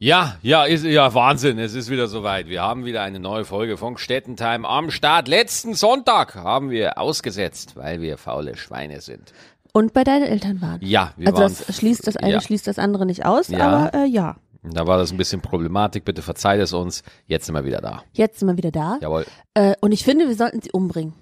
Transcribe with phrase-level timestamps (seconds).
[0.00, 1.58] Ja, ja, ist ja Wahnsinn.
[1.58, 2.48] Es ist wieder soweit.
[2.48, 5.26] Wir haben wieder eine neue Folge von Städtentime am Start.
[5.26, 9.32] Letzten Sonntag haben wir ausgesetzt, weil wir faule Schweine sind.
[9.72, 10.78] Und bei deinen Eltern waren.
[10.82, 11.56] Ja, wir also waren.
[11.66, 12.40] das schließt das eine ja.
[12.40, 13.58] schließt das andere nicht aus, Ja.
[13.68, 14.36] aber äh, ja.
[14.62, 16.04] Da war das ein bisschen Problematik.
[16.04, 17.02] Bitte verzeiht es uns.
[17.26, 18.04] Jetzt sind wir wieder da.
[18.12, 18.98] Jetzt sind wir wieder da.
[19.00, 19.26] Jawohl.
[19.54, 21.14] Äh, und ich finde, wir sollten sie umbringen.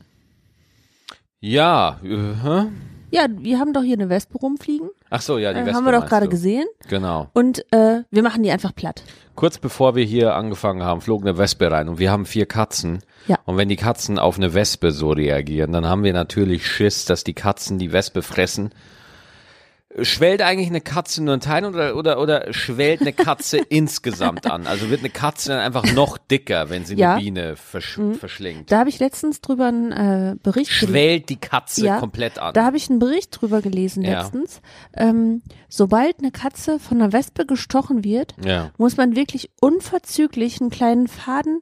[1.40, 2.66] Ja, äh, hä?
[3.11, 4.91] Ja, wir haben doch hier eine Wespe rumfliegen.
[5.11, 6.66] ach so, ja, die Äh, Wespe haben wir doch gerade gesehen.
[6.89, 7.29] Genau.
[7.34, 9.02] Und äh, wir machen die einfach platt.
[9.34, 13.00] Kurz bevor wir hier angefangen haben, flog eine Wespe rein und wir haben vier Katzen.
[13.29, 13.39] Ja.
[13.44, 17.22] Und wenn die Katzen auf eine Wespe so reagieren, dann haben wir natürlich Schiss, dass
[17.22, 18.71] die Katzen die Wespe fressen.
[20.03, 24.67] Schwellt eigentlich eine Katze nur ein Teil oder, oder, oder schwellt eine Katze insgesamt an?
[24.67, 27.09] Also wird eine Katze dann einfach noch dicker, wenn sie Ja.
[27.09, 27.13] Mhm.
[27.14, 28.71] eine Biene versch verschlingt?
[28.71, 30.89] Da habe ich letztens drüber einen äh, Bericht gelesen.
[30.89, 32.53] Schwellt die Katze Ja, komplett an?
[32.55, 34.20] Da habe ich einen Bericht drüber gelesen Ja.
[34.22, 34.61] letztens.
[34.95, 38.34] Ähm, sobald eine Katze von einer Wespe gestochen wird,
[38.78, 41.61] muss man wirklich unverzüglich einen kleinen Faden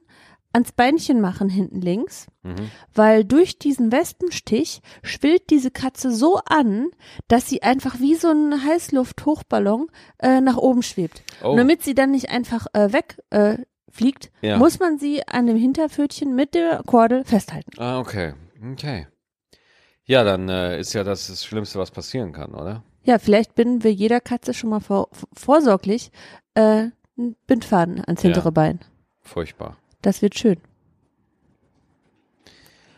[0.55, 2.71] ans Beinchen machen hinten links, Mhm.
[2.93, 6.87] weil durch diesen Wespenstich schwillt diese Katze so an,
[7.27, 9.87] dass sie einfach wie so ein Heißluft-Hochballon
[10.19, 11.21] äh, nach oben schwebt.
[11.43, 11.49] Oh.
[11.51, 13.57] Und damit sie dann nicht einfach äh, weg äh,
[13.91, 14.57] fliegt, Ja.
[14.57, 17.71] muss man sie an dem Hinterpfötchen mit der Kordel festhalten.
[17.77, 18.33] Ah, okay.
[18.73, 19.07] Okay.
[20.05, 22.83] Ja, dann äh, ist ja das das Schlimmste, was passieren kann, oder?
[23.03, 26.11] Ja, vielleicht binden wir jeder Katze schon mal vor, vorsorglich
[26.55, 28.27] äh, einen Bindfaden ans Ja.
[28.29, 28.79] hintere Bein.
[29.21, 29.77] Furchtbar.
[30.05, 30.57] Das wird schön.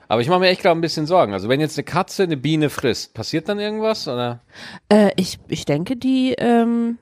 [0.10, 1.32] Aber ich mache mir echt gerade ein bisschen Sorgen.
[1.32, 4.10] Also wenn jetzt eine Katze eine Biene frisst, passiert dann irgendwas?
[4.10, 4.42] Oder?
[4.90, 6.98] Äh, ich, ich denke, die, ähm,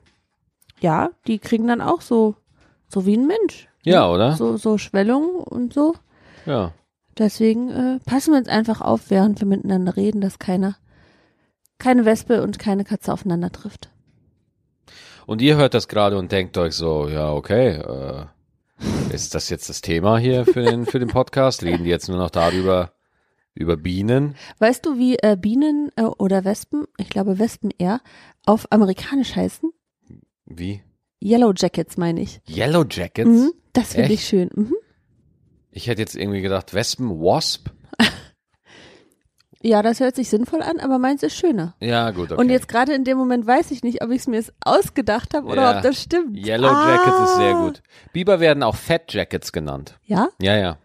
[0.80, 2.36] ja, die kriegen dann auch so,
[2.86, 3.68] so wie ein Mensch.
[3.82, 4.36] Ja, oder?
[4.36, 5.96] So, so Schwellungen und so.
[6.46, 6.72] Ja.
[7.18, 10.76] Deswegen äh, passen wir uns einfach auf, während wir miteinander reden, dass keiner,
[11.78, 13.90] keine Wespe und keine Katze aufeinander trifft.
[15.26, 18.26] Und ihr hört das gerade und denkt euch so, ja, okay, äh,
[19.10, 21.62] ist das jetzt das Thema hier für den, für den Podcast?
[21.62, 22.92] Reden die jetzt nur noch darüber,
[23.54, 24.34] über Bienen?
[24.58, 28.00] Weißt du, wie äh, Bienen äh, oder Wespen, ich glaube Wespen eher,
[28.44, 29.70] auf amerikanisch heißen?
[30.44, 30.82] Wie?
[31.22, 32.40] Yellow Jackets meine ich.
[32.48, 33.28] Yellow Jackets?
[33.28, 34.50] Mhm, das finde ich schön.
[34.54, 34.74] Mhm.
[35.70, 37.68] Ich hätte jetzt irgendwie gedacht, Wespen, Wasp?
[39.66, 41.74] Ja, das hört sich sinnvoll an, aber meins ist schöner.
[41.80, 42.40] Ja, gut, okay.
[42.40, 45.46] Und jetzt gerade in dem Moment weiß ich nicht, ob ich es mir ausgedacht habe
[45.48, 45.76] oder Ja.
[45.78, 46.36] ob das stimmt.
[46.36, 47.64] Yellow Jackets ist sehr Ah.
[47.64, 47.82] gut.
[48.12, 49.98] Biber werden auch Fat Jackets genannt.
[50.04, 50.28] Ja?
[50.40, 50.78] Ja, ja.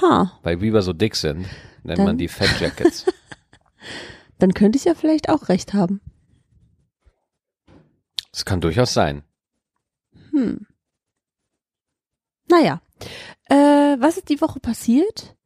[0.00, 0.38] Ha.
[0.42, 1.46] Weil Biber so dick sind,
[1.82, 3.04] nennt Dann- man die Fat Jackets.
[4.38, 6.00] Dann könnte ich ja vielleicht auch recht haben.
[8.32, 9.22] Das kann durchaus sein.
[10.30, 10.66] Hm.
[12.50, 12.80] Naja.
[13.50, 15.36] Äh, was ist die Woche passiert?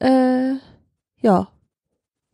[0.00, 0.54] Äh,
[1.20, 1.48] ja.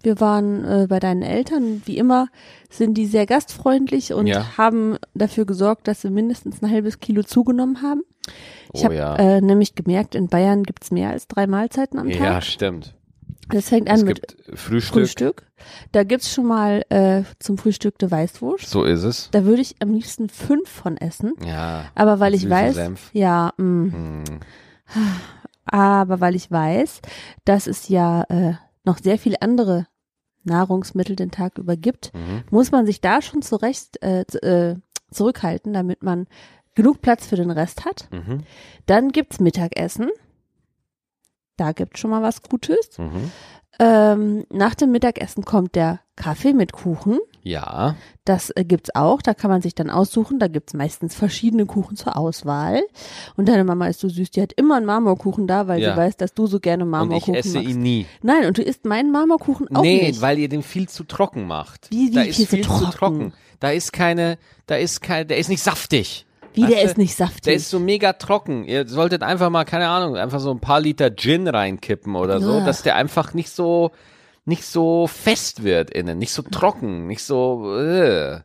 [0.03, 1.83] Wir waren äh, bei deinen Eltern.
[1.85, 2.29] Wie immer
[2.71, 4.57] sind die sehr gastfreundlich und Ja.
[4.59, 8.03] haben dafür gesorgt, dass wir mindestens ein halbes Kilo zugenommen haben.
[8.73, 9.17] Ich Oh habe ja.
[9.17, 12.45] äh, nämlich gemerkt, in Bayern gibt's mehr als drei Mahlzeiten am ja, Tag.
[12.45, 12.95] stimmt.
[13.49, 14.93] Das fängt an Es mit gibt Frühstück.
[14.95, 15.47] Frühstück.
[15.91, 18.69] Da gibt's schon mal äh, zum Frühstück eine Weißwurst.
[18.71, 19.29] So ist es.
[19.33, 21.35] Da würde ich am liebsten fünf von essen.
[21.45, 21.85] Ja.
[21.95, 23.11] Aber weil ich weiß, Senf.
[23.13, 24.25] ja, mh, Hm.
[25.67, 27.01] aber weil ich weiß,
[27.45, 29.87] dass es ja äh, noch sehr viele andere
[30.45, 32.43] Nahrungsmittel den Tag über gibt, Mhm.
[32.51, 34.77] muss man sich da schon zurecht äh, äh,
[35.11, 36.27] zurückhalten, damit man
[36.75, 38.09] genug Platz für den Rest hat.
[38.11, 38.45] Mhm.
[38.87, 40.09] Dann gibt's Mittagessen.
[41.57, 42.99] Da gibt's schon mal was Gutes.
[42.99, 43.31] Mhm.
[43.79, 47.19] Ähm, nach dem Mittagessen kommt der Kaffee mit Kuchen.
[47.43, 47.97] Ja.
[48.25, 49.21] Das äh, gibt's auch.
[49.23, 50.39] Da kann man sich dann aussuchen.
[50.39, 52.83] Da gibt's meistens verschiedene Kuchen zur Auswahl.
[53.37, 54.31] Und deine Mama ist so süß.
[54.31, 55.93] Die hat immer einen Marmorkuchen da, weil Ja.
[55.93, 57.71] sie weiß, dass du so gerne Und Marmorkuchen ich esse magst.
[57.71, 58.07] ihn nie.
[58.23, 60.21] Nein, und du isst meinen Marmorkuchen auch nee, nicht.
[60.21, 61.89] weil ihr den viel zu trocken macht.
[61.91, 62.93] Wie, wie da ist zu viel zu trocken?
[62.93, 63.33] trocken.
[63.61, 66.27] Da ist keine, da ist kein, der ist nicht saftig.
[66.55, 67.43] Wie, der Weißt du, ist nicht saftig.
[67.43, 68.65] Der ist so mega trocken.
[68.65, 72.57] Ihr solltet einfach mal, keine Ahnung, einfach so ein paar Liter Gin reinkippen oder so,
[72.59, 72.65] Ugh.
[72.67, 73.91] dass der einfach nicht so,
[74.45, 78.41] nicht so fest wird innen, nicht so trocken, nicht so, äh.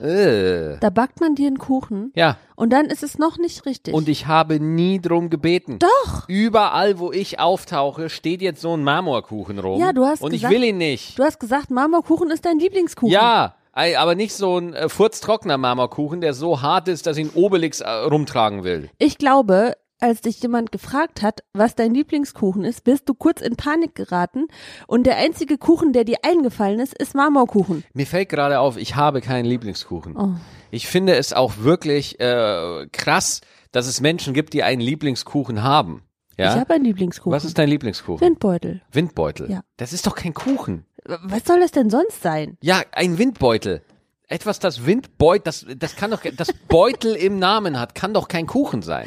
[0.00, 0.78] Äh.
[0.80, 3.92] da backt man dir einen Kuchen Ja, und dann ist es noch nicht richtig.
[3.92, 5.78] und ich habe nie drum gebeten.
[5.78, 6.26] Doch.
[6.26, 9.78] Überall, wo ich auftauche, steht jetzt so ein Marmorkuchen rum.
[9.78, 11.18] Ja, du hast Und ich gesagt- will ihn nicht.
[11.18, 13.12] du hast gesagt, Marmorkuchen ist dein Lieblingskuchen.
[13.12, 17.32] Ja, aber nicht so ein äh, furztrockener Marmorkuchen, der so hart ist, dass ich ihn
[17.34, 18.88] Obelix äh, rumtragen will.
[18.98, 23.56] Ich glaube, als dich jemand gefragt hat, was dein Lieblingskuchen ist, bist du kurz in
[23.56, 24.48] Panik geraten
[24.86, 27.84] und der einzige Kuchen, der dir eingefallen ist, ist Marmorkuchen.
[27.94, 30.16] Mir fällt gerade auf, ich habe keinen Lieblingskuchen.
[30.16, 30.34] Oh.
[30.70, 33.40] Ich finde es auch wirklich äh, krass,
[33.72, 36.02] dass es Menschen gibt, die einen Lieblingskuchen haben.
[36.36, 36.54] Ja?
[36.54, 37.32] Ich habe einen Lieblingskuchen.
[37.32, 38.26] Was ist dein Lieblingskuchen?
[38.26, 38.80] Windbeutel.
[38.92, 39.50] Windbeutel.
[39.50, 39.60] Ja.
[39.76, 40.86] Das ist doch kein Kuchen.
[41.04, 42.56] Was soll das denn sonst sein?
[42.62, 43.82] Ja, ein Windbeutel.
[44.26, 48.46] Etwas, das Windbeut, das, das kann doch, das Beutel im Namen hat, kann doch kein
[48.46, 49.06] Kuchen sein.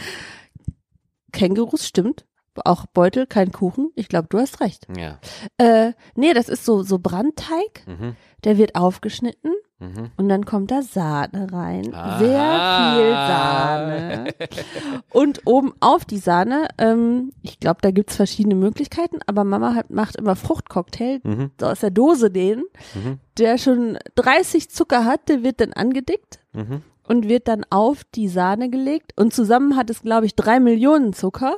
[1.34, 2.26] Kängurus, stimmt.
[2.64, 3.90] Auch Beutel, kein Kuchen.
[3.96, 4.86] Ich glaube, du hast recht.
[4.96, 5.18] Ja.
[5.58, 7.82] Äh, nee, das ist so, so Brandteig.
[7.88, 8.16] Mhm.
[8.44, 10.12] Der wird aufgeschnitten Mhm.
[10.18, 11.94] und dann kommt da Sahne rein.
[11.94, 12.20] Aha.
[12.20, 14.34] Sehr viel Sahne.
[15.12, 19.90] Und oben auf die Sahne, ähm, ich glaube, da gibt's verschiedene Möglichkeiten, aber Mama hat,
[19.90, 21.52] macht immer Fruchtcocktail, Mhm.
[21.60, 22.64] so aus der Dose den,
[22.94, 23.20] Mhm.
[23.38, 26.82] der schon 30 Zucker hat, der wird dann angedickt Mhm.
[27.08, 31.14] Und wird dann auf die Sahne gelegt und zusammen hat es, glaube ich, drei Millionen
[31.14, 31.58] Zucker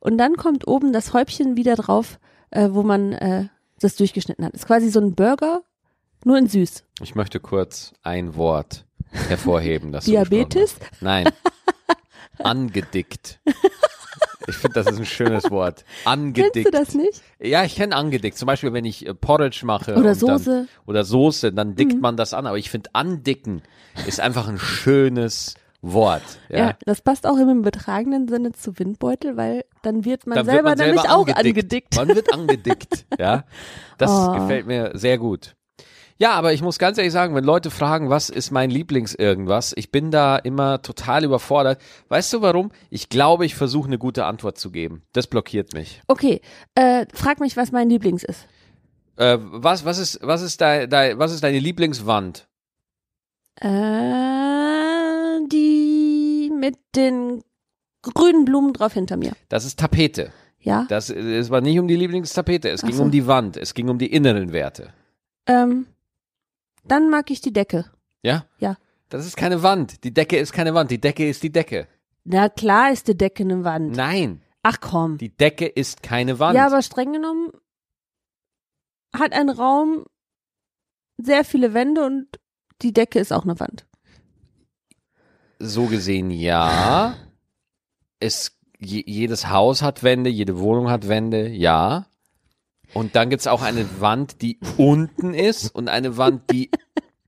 [0.00, 2.18] und dann kommt oben das Häubchen wieder drauf,
[2.50, 3.48] äh, wo man äh,
[3.80, 4.54] das durchgeschnitten hat.
[4.54, 5.62] Ist quasi so ein Burger,
[6.24, 6.84] nur in süß.
[7.00, 8.86] Ich möchte kurz ein Wort
[9.28, 10.76] hervorheben, das du Diabetes?
[11.00, 11.28] Nein.
[12.42, 13.40] Angedickt.
[14.46, 15.84] Ich finde, das ist ein schönes Wort.
[16.04, 16.52] Angedickt.
[16.54, 17.22] Kennst du das nicht?
[17.40, 18.36] Ja, ich kenne angedickt.
[18.36, 19.94] Zum Beispiel, wenn ich äh, Porridge mache.
[19.96, 20.50] Oder Soße.
[20.50, 22.00] Dann, oder Soße, dann dickt Mhm.
[22.00, 22.46] man das an.
[22.46, 23.62] Aber ich finde, andicken
[24.06, 26.22] ist einfach ein schönes Wort.
[26.50, 26.58] Ja.
[26.58, 26.76] Ja.
[26.84, 30.68] das passt auch im übertragenen Sinne zu Windbeutel, weil dann wird man Dann wird selber
[30.70, 31.46] man selber nämlich auch angedickt.
[31.94, 31.96] angedickt.
[31.96, 33.06] Man wird angedickt.
[33.18, 33.44] ja.
[33.98, 34.32] Das Oh.
[34.32, 35.54] gefällt mir sehr gut.
[36.16, 39.90] Ja, aber ich muss ganz ehrlich sagen, wenn Leute fragen, was ist mein Lieblings-Irgendwas, ich
[39.90, 41.80] bin da immer total überfordert.
[42.08, 42.70] Weißt du warum?
[42.88, 45.02] Ich glaube, ich versuche eine gute Antwort zu geben.
[45.12, 46.02] Das blockiert mich.
[46.06, 46.40] Okay,
[46.76, 48.46] äh, frag mich, was mein Lieblings ist.
[49.16, 52.46] Äh, was, was, ist, was, ist dein, dein, was ist deine Lieblingswand?
[53.60, 53.68] Äh,
[55.50, 57.42] die mit den
[58.02, 59.32] grünen Blumen drauf hinter mir.
[59.48, 60.32] Das ist Tapete.
[60.60, 60.86] Ja.
[60.88, 63.02] Das, es war nicht um die Lieblingstapete, es Ach ging so.
[63.02, 64.92] um die Wand, es ging um die inneren Werte.
[65.46, 65.86] Ähm,
[66.86, 67.90] dann mag ich die Decke.
[68.22, 68.46] Ja?
[68.58, 68.76] Ja.
[69.08, 70.02] Das ist keine Wand.
[70.04, 70.90] Die Decke ist keine Wand.
[70.90, 71.86] Die Decke ist die Decke.
[72.24, 73.96] Na klar ist die Decke eine Wand.
[73.96, 75.18] Nein, Ach komm.
[75.18, 76.56] die Decke ist keine Wand.
[76.56, 77.50] Ja, aber streng genommen
[79.14, 80.04] hat ein Raum
[81.18, 82.26] sehr viele Wände und
[82.82, 83.86] die Decke ist auch eine Wand.
[85.58, 87.16] so gesehen ja.
[88.20, 92.06] Es, je, jedes Haus hat Wände, jede Wohnung hat Wände, ja.
[92.94, 96.70] Und dann gibt's auch eine Wand, die unten ist und eine Wand, die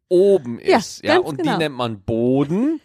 [0.08, 1.04] oben Ja, ist.
[1.04, 1.52] Ja, ganz und genau.
[1.52, 2.80] die nennt man Boden.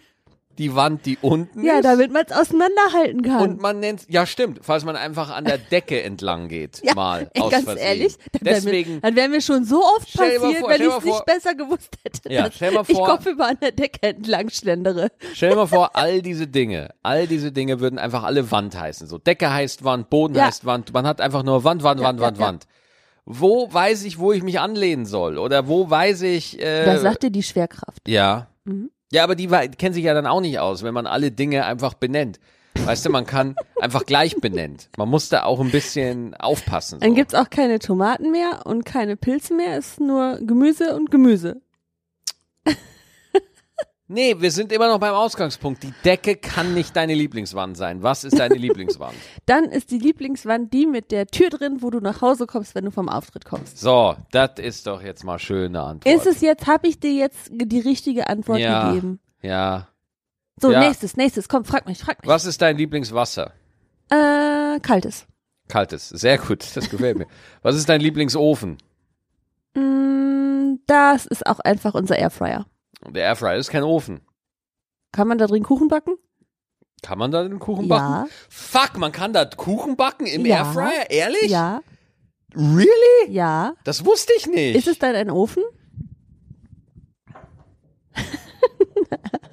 [0.62, 1.86] Die Wand, die unten Ja, ist.
[1.86, 3.42] damit man es auseinanderhalten kann.
[3.42, 7.30] Und man nennt, ja stimmt, falls man einfach an der Decke entlang geht, ja, mal
[7.34, 7.84] ey, aus ganz Versehen.
[7.88, 11.04] ehrlich, dann Deswegen, mir, dann wär mir schon so oft passiert, vor, wenn ich es
[11.04, 14.50] nicht besser gewusst hätte, Ja, stell mal ich vor- Kopf über an der Decke entlang
[14.50, 15.10] schlendere.
[15.34, 19.08] stell dir mal vor, all diese Dinge, all diese Dinge würden einfach alle Wand heißen.
[19.08, 20.46] So Decke heißt Wand, Boden Ja.
[20.46, 22.46] heißt Wand, man hat einfach nur Wand, Wand, Ja, Wand, ja, Wand, ja.
[22.46, 22.68] Wand.
[23.26, 25.38] Wo weiß ich, wo ich mich anlehnen soll?
[25.38, 28.08] Oder wo weiß ich, äh, Das sagt dir die Schwerkraft.
[28.08, 28.48] ja.
[28.64, 28.92] Mhm.
[29.12, 31.94] Ja, aber die kennen sich ja dann auch nicht aus, wenn man alle Dinge einfach
[31.94, 32.40] benennt.
[32.86, 34.90] Weißt du, man kann einfach gleich benennt.
[34.98, 37.00] Man muss da auch ein bisschen aufpassen.
[37.00, 37.06] So.
[37.06, 41.12] Dann gibt's auch keine Tomaten mehr und keine Pilze mehr, es ist nur Gemüse und
[41.12, 41.62] Gemüse.
[44.12, 45.84] Nee, wir sind immer noch beim Ausgangspunkt.
[45.84, 48.04] Die Decke kann nicht deine Lieblingswand sein.
[48.04, 49.16] Was ist deine Lieblingswand?
[49.46, 52.84] Dann ist die Lieblingswand die mit der Tür drin, wo du nach Hause kommst, wenn
[52.84, 53.80] du vom Auftritt kommst.
[53.80, 56.14] So, das ist doch jetzt mal schöne Antwort.
[56.14, 58.90] Ist es jetzt, habe ich dir jetzt die richtige Antwort Ja.
[58.90, 59.22] gegeben?
[59.42, 59.88] Ja.
[60.62, 60.82] So, Ja.
[60.82, 62.28] nächstes, nächstes, komm, frag mich, frag mich.
[62.28, 63.54] Was ist dein Lieblingswasser?
[64.10, 65.26] Äh, kaltes.
[65.70, 66.10] Kaltes.
[66.10, 67.28] Sehr gut, das gefällt mir.
[67.62, 68.78] Was ist dein Lieblingsofen?
[69.74, 72.66] Mm, das ist auch einfach unser Airfryer.
[73.08, 74.22] Der Airfryer ist kein Ofen.
[75.12, 76.16] Kann man da drin Kuchen backen?
[77.02, 78.12] Kann man da den Kuchen backen?
[78.14, 78.28] Ja.
[78.50, 80.58] Fuck, man kann da Kuchen backen im Ja.
[80.58, 81.10] Airfryer?
[81.10, 81.50] Ehrlich?
[81.50, 81.82] Ja,
[82.56, 83.30] Really?
[83.30, 83.74] ja.
[83.86, 84.76] Das wusste ich nicht.
[84.76, 85.64] Ist es dann ein Ofen?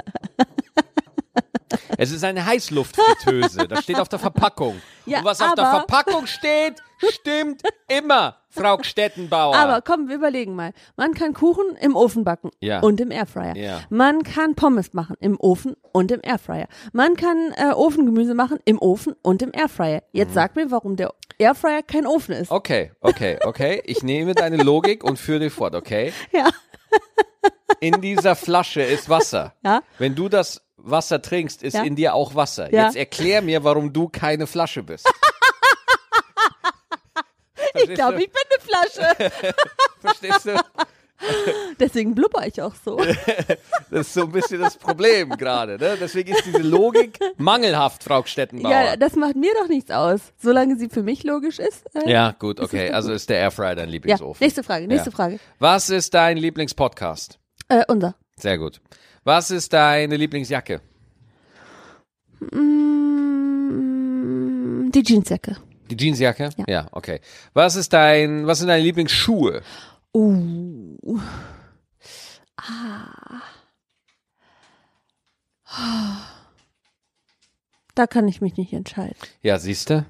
[1.98, 3.68] Es ist eine Heißluftfritteuse.
[3.68, 4.80] Das steht auf der Verpackung.
[5.06, 6.74] Ja, Und was auf der Verpackung steht,
[7.12, 9.54] stimmt immer, Frau Stettenbauer.
[9.56, 10.72] Aber komm, wir überlegen mal.
[10.96, 12.80] Man kann Kuchen im Ofen backen Ja.
[12.80, 13.56] und im Airfryer.
[13.56, 13.80] Ja.
[13.90, 16.66] Man kann Pommes machen im Ofen und im Airfryer.
[16.92, 20.02] Man kann äh, Ofengemüse machen im Ofen und im Airfryer.
[20.12, 22.50] Jetzt sag mir, warum der Airfryer kein Ofen ist.
[22.50, 22.56] Mhm.
[22.56, 23.82] Okay, okay, okay.
[23.86, 26.12] Ich nehme deine Logik und führe dich fort, okay?
[26.32, 26.48] Ja.
[27.80, 29.54] In dieser Flasche ist Wasser.
[29.64, 29.82] Ja.
[29.98, 31.82] Wenn du das Wasser trinkst, ist Ja.
[31.82, 32.72] in dir auch Wasser.
[32.72, 32.86] Ja.
[32.86, 35.06] Jetzt erklär mir, warum du keine Flasche bist.
[37.74, 39.54] Ich glaube, ich bin eine Flasche.
[40.00, 40.56] Verstehst du?
[41.80, 42.96] Deswegen blubber ich auch so.
[43.90, 45.76] Das ist so ein bisschen das Problem gerade.
[45.78, 45.96] Ne?
[46.00, 48.70] Deswegen ist diese Logik mangelhaft, Frau Stettenbauer.
[48.70, 50.20] Ja, das macht mir doch nichts aus.
[50.38, 51.84] Solange sie für mich logisch ist.
[51.94, 52.88] Äh, Ja, gut, okay.
[52.88, 53.92] doch Also ist der Airfryer dein ja.
[53.92, 54.42] Lieblingsofen.
[54.44, 55.16] Nächste Frage, nächste Ja.
[55.16, 55.40] Frage.
[55.58, 57.38] Was ist dein Lieblingspodcast?
[57.68, 58.14] Äh, unser.
[58.36, 58.80] Sehr gut.
[59.28, 60.80] Was ist deine Lieblingsjacke?
[62.50, 62.50] Mm,
[64.90, 65.58] die Jeansjacke.
[65.90, 66.48] Die Jeansjacke?
[66.66, 66.86] Ja.
[66.92, 67.20] okay.
[67.52, 69.60] Was ist dein, was sind deine Lieblingsschuhe?
[70.14, 70.96] Uh.
[77.94, 79.14] Da kann ich mich nicht entscheiden.
[79.42, 80.06] Ja, siehst du?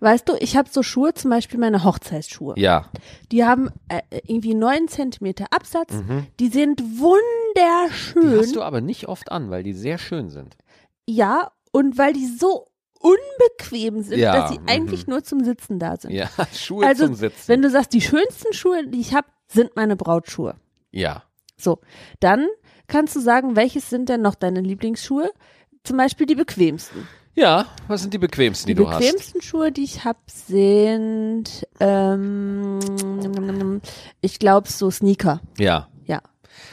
[0.00, 2.54] Weißt du, ich habe so Schuhe, zum Beispiel meine Hochzeitsschuhe.
[2.56, 2.90] Ja.
[3.30, 5.92] Die haben äh, irgendwie neun Zentimeter Absatz.
[5.92, 6.26] Mhm.
[6.40, 7.00] Die sind Die
[7.54, 8.38] wunderschön.
[8.38, 10.56] hast du aber nicht oft an, weil die sehr schön sind.
[11.06, 12.66] ja, und weil die so
[13.00, 14.68] unbequem sind, Ja, dass sie mhm.
[14.68, 16.10] eigentlich nur zum Sitzen da sind.
[16.12, 17.48] Ja, Schuhe Also, zum Sitzen.
[17.48, 20.54] Wenn du sagst, die schönsten Schuhe, die ich habe, sind meine Brautschuhe.
[20.90, 21.22] ja.
[21.56, 21.78] So,
[22.20, 22.46] dann
[22.88, 25.30] kannst du sagen, welches sind denn noch deine Lieblingsschuhe?
[25.84, 27.06] Zum Beispiel die bequemsten.
[27.34, 28.98] Ja, was sind die bequemsten, die, Die du hast?
[29.00, 33.82] bequemsten Schuhe, die ich habe, sind, ähm,
[34.22, 35.42] ich glaube, so Sneaker.
[35.58, 35.88] Ja.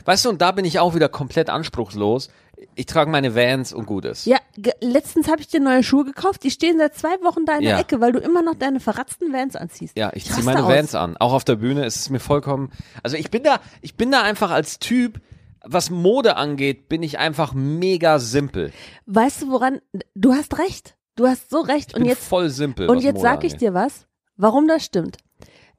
[0.01, 0.07] Ja.
[0.07, 2.29] Weißt du, und da bin ich auch wieder komplett anspruchslos.
[2.74, 4.25] Ich trage meine Vans und gut ist.
[4.25, 4.38] Ja,
[4.81, 6.43] letztens habe ich dir neue Schuhe gekauft.
[6.43, 7.69] Die stehen seit zwei Wochen da in Ja.
[7.72, 9.96] der Ecke, weil du immer noch deine verratzten Vans anziehst.
[9.98, 10.69] Ja, ich ziehe raste meine aus.
[10.74, 11.17] Vans an.
[11.17, 12.72] Auch auf der Bühne ist es mir vollkommen.
[13.03, 15.22] Also ich bin da, ich bin da einfach als Typ,
[15.63, 18.72] was Mode angeht, bin ich einfach mega simpel.
[19.05, 19.79] Weißt du, woran?
[20.15, 20.96] Du hast recht.
[21.15, 21.89] Du hast so recht.
[21.89, 22.89] Ich Und bin jetzt, voll simpel.
[22.89, 23.62] und was jetzt Mode sag ich angeht.
[23.62, 25.17] dir was, warum das stimmt.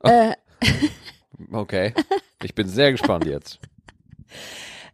[0.04, 0.34] Äh,
[1.52, 1.94] Okay.
[2.42, 3.58] Ich bin sehr gespannt jetzt.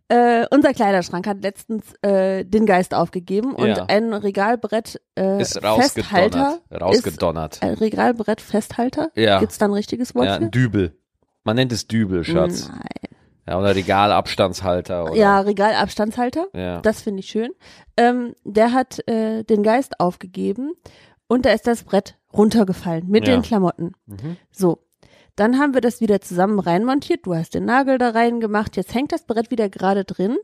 [0.09, 3.85] äh, unser Kleiderschrank hat letztens äh, den Geist aufgegeben und Ja.
[3.89, 7.55] ein Regalbrett äh, Ist Festhalter rausgedonnert.
[7.57, 9.11] Ist ein Regalbrett Festhalter.
[9.15, 9.41] Ja.
[9.41, 10.97] Gibt's da ein richtiges Wort Ja, ein Dübel.
[11.45, 12.69] Man nennt es Dübel, Schatz.
[12.69, 12.81] Nein.
[13.47, 15.05] Ja, oder Regalabstandshalter.
[15.05, 16.47] Oder, Ja, Regalabstandshalter.
[16.55, 16.81] Ja.
[16.81, 17.51] Das finde ich schön.
[17.97, 20.73] Ähm, der hat äh, den Geist aufgegeben
[21.29, 23.35] und da ist das Brett runtergefallen mit Ja.
[23.35, 23.93] den Klamotten.
[24.07, 24.37] Mhm.
[24.51, 24.79] So.
[25.37, 27.27] Dann haben wir das wieder zusammen reinmontiert.
[27.27, 28.77] Du hast den Nagel da reingemacht.
[28.77, 30.37] Jetzt hängt das Brett wieder gerade drin.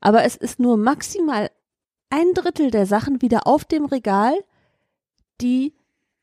[0.00, 1.50] Aber es ist nur maximal
[2.08, 4.32] ein Drittel der Sachen wieder auf dem Regal,
[5.40, 5.74] die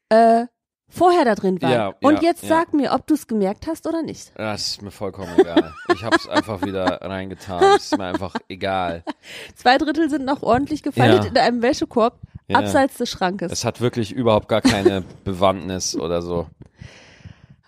[0.10, 0.46] äh,
[0.90, 1.72] vorher da drin waren.
[1.72, 2.50] Ja, Und ja, jetzt ja.
[2.50, 4.32] sag mir, ob du es gemerkt hast oder nicht.
[4.36, 5.74] Das ist mir vollkommen egal.
[5.94, 7.64] Ich hab's einfach wieder reingetan.
[7.76, 9.04] Es ist mir einfach egal.
[9.56, 12.20] Zwei Drittel sind noch ordentlich gefaltet in einem Wäschekorb
[12.52, 13.52] abseits des Schrankes.
[13.52, 16.48] Es hat wirklich überhaupt gar keine Bewandtnis oder so.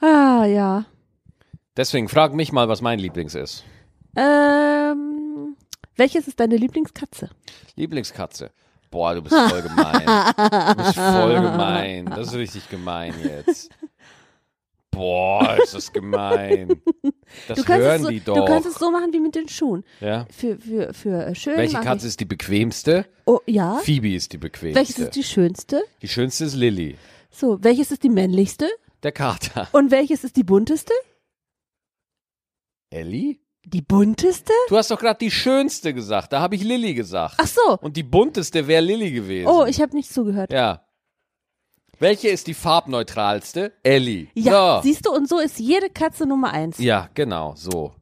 [0.02, 0.86] Ah, ja.
[1.78, 3.64] Deswegen frag mich mal, was mein Lieblings ist.
[4.16, 5.56] Ähm,
[5.96, 7.30] welches ist deine Lieblingskatze?
[7.76, 8.52] Lieblingskatze.
[8.92, 10.06] Boah, du bist voll gemein.
[10.06, 12.06] Du bist voll gemein.
[12.06, 13.70] Das ist richtig gemein jetzt.
[14.92, 16.82] Boah, ist das gemein.
[17.48, 18.36] Das Du kannst, hören es so, die doch.
[18.36, 19.84] du kannst es so machen wie mit den Schuhen.
[20.02, 20.26] ja?
[20.36, 23.06] Für, für, für äh, schön Welche Katze ich, ist die bequemste?
[23.26, 23.76] Oh, ja.
[23.84, 24.80] Phoebe ist die bequemste.
[24.80, 25.84] Welches ist die schönste?
[26.02, 26.98] die schönste ist Lilly.
[27.30, 28.68] So, welches ist die männlichste?
[29.04, 29.68] Der Kater.
[29.72, 30.94] Und welches ist die bunteste?
[32.90, 33.40] Ellie?
[33.66, 34.54] Die bunteste?
[34.70, 36.34] Du hast doch gerade die schönste gesagt.
[36.34, 37.36] Da habe ich Lilly gesagt.
[37.38, 37.78] Ach so.
[37.82, 39.48] Und die bunteste wäre Lilly gewesen.
[39.48, 40.52] Oh, ich habe nicht zugehört.
[40.52, 40.86] Ja.
[42.00, 43.74] Welche ist die farbneutralste?
[43.84, 44.28] Ellie.
[44.34, 44.84] Ja, So.
[44.88, 46.78] siehst du, und so ist jede Katze Nummer eins.
[46.80, 47.94] Ja, genau, so.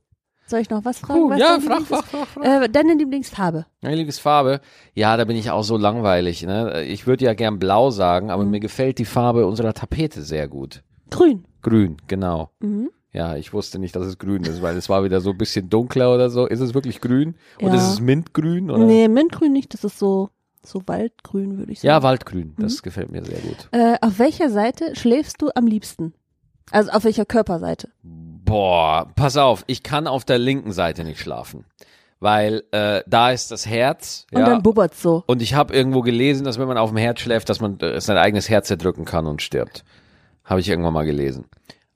[0.45, 1.29] Soll ich noch was fragen?
[1.29, 2.45] Was ja, frag, frag, frag, frag.
[2.63, 3.65] Äh, deine Lieblingsfarbe?
[3.81, 4.61] Meine Lieblingsfarbe?
[4.93, 6.43] Ja, da bin ich auch so langweilig.
[6.43, 6.83] Ne?
[6.85, 8.31] Ich würde ja gern blau sagen, Mhm.
[8.31, 10.83] aber mir gefällt die Farbe unserer Tapete sehr gut.
[11.09, 11.45] Grün.
[11.61, 12.51] Grün, genau.
[12.59, 12.89] Mhm.
[13.13, 15.69] Ja, ich wusste nicht, dass es grün ist, weil es war wieder so ein bisschen
[15.69, 16.45] dunkler oder so.
[16.45, 17.35] Ist es wirklich grün?
[17.59, 17.75] Und Ja.
[17.75, 18.69] ist es Mintgrün?
[18.69, 18.85] Oder?
[18.85, 20.29] Nee, Mintgrün nicht, das ist so,
[20.63, 21.87] so Waldgrün, würde ich sagen.
[21.87, 22.53] Ja, Waldgrün.
[22.57, 22.61] Mhm.
[22.61, 23.69] Das gefällt mir sehr gut.
[23.71, 26.13] Äh, auf welcher Seite schläfst du am liebsten?
[26.71, 27.89] Also auf welcher Körperseite?
[28.03, 31.65] Boah, pass auf, ich kann auf der linken Seite nicht schlafen.
[32.19, 34.25] Weil äh, da ist das Herz.
[34.31, 35.23] Und ja, dann bubbert's so.
[35.27, 38.01] Und ich habe irgendwo gelesen, dass wenn man auf dem Herz schläft, dass man äh,
[38.01, 39.83] sein eigenes Herz zerdrücken kann und stirbt.
[40.47, 41.45] Habe ich irgendwann mal gelesen.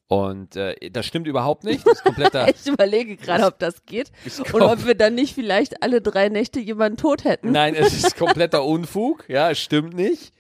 [0.07, 1.87] Und äh, das stimmt überhaupt nicht.
[1.87, 2.49] Das ist kompletter.
[2.49, 4.11] Ich überlege gerade, ob das geht.
[4.51, 7.51] Und ob wir dann nicht vielleicht alle drei Nächte jemanden tot hätten.
[7.51, 9.23] Nein, es ist kompletter Unfug.
[9.29, 10.33] Ja, es stimmt nicht.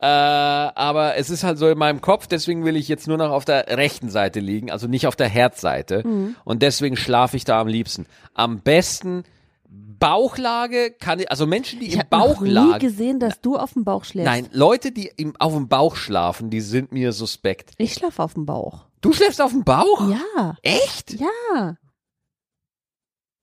[0.00, 3.30] Äh, aber es ist halt so in meinem Kopf, deswegen will ich jetzt nur noch
[3.30, 6.02] auf der rechten Seite liegen, also nicht auf der Herzseite.
[6.42, 8.06] Und deswegen schlafe ich da am liebsten.
[8.32, 9.24] Am besten
[9.72, 12.78] Bauchlage kann ich, also Menschen, die Ich im habe noch Bauch nie lagen.
[12.78, 14.26] gesehen, dass du auf dem Bauch schläfst.
[14.26, 17.72] Nein, Leute, die im, auf dem Bauch schlafen, die sind mir suspekt.
[17.78, 18.86] Ich schlafe auf dem Bauch.
[19.02, 20.08] Du schläfst auf dem Bauch?
[20.10, 21.12] Ja, Echt?
[21.12, 21.76] ja.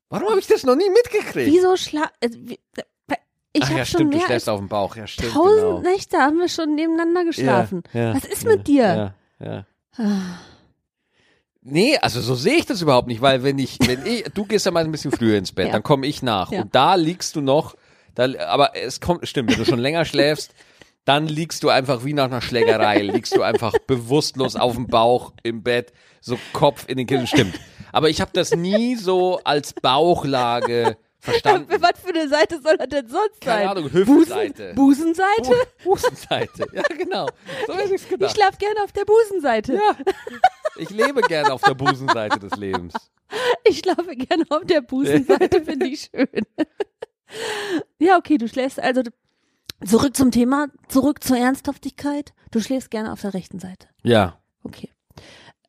[0.09, 1.51] Warum habe ich das noch nie mitgekriegt?
[1.51, 2.11] Wieso schlaf...
[2.21, 3.15] äh, äh,
[3.53, 4.95] Ich Ach habe ja, schon stimmt, du mehr schläfst auf dem Bauch.
[4.95, 5.79] Ja, stimmt, tausend genau.
[5.79, 7.83] Nächte haben wir schon nebeneinander geschlafen.
[7.93, 9.13] Ja, ja, Was ist mit dir?
[9.39, 9.65] Ja, ja.
[10.03, 10.39] Ah.
[11.69, 14.65] Nee, also so sehe ich das überhaupt nicht, weil wenn ich, wenn ich, du gehst
[14.65, 15.73] ja mal ein bisschen früher ins Bett, Ja.
[15.73, 16.61] dann komme ich nach Ja.
[16.61, 17.75] und da liegst du noch,
[18.15, 20.53] da, aber es kommt, stimmt, wenn du schon länger schläfst,
[21.03, 25.33] dann liegst du einfach wie nach einer Schlägerei, liegst du einfach bewusstlos auf dem Bauch
[25.43, 27.59] im Bett, so Kopf in den Kissen, stimmt.
[27.91, 31.67] Aber ich habe das nie so als Bauchlage verstanden.
[31.81, 33.57] Was für eine Seite soll das denn sonst sein?
[33.57, 34.73] Keine Ahnung, Hüftseite.
[34.73, 35.67] Busen, Busenseite?
[35.83, 37.27] Bu- Busenseite, ja genau.
[37.65, 38.35] So hätte Ich gedacht.
[38.35, 39.73] schlaf gerne auf der Busenseite.
[39.75, 39.95] Ja.
[40.77, 42.93] Ich lebe gerne auf der Busenseite des Lebens.
[43.67, 46.27] Ich schlafe gerne auf der Busenseite, finde ich schön.
[47.99, 49.01] ja, okay, du schläfst also
[49.85, 52.33] zurück zum Thema, zurück zur Ernsthaftigkeit.
[52.51, 53.87] Du schläfst gerne auf der rechten Seite.
[54.03, 54.39] Ja.
[54.63, 54.89] Okay.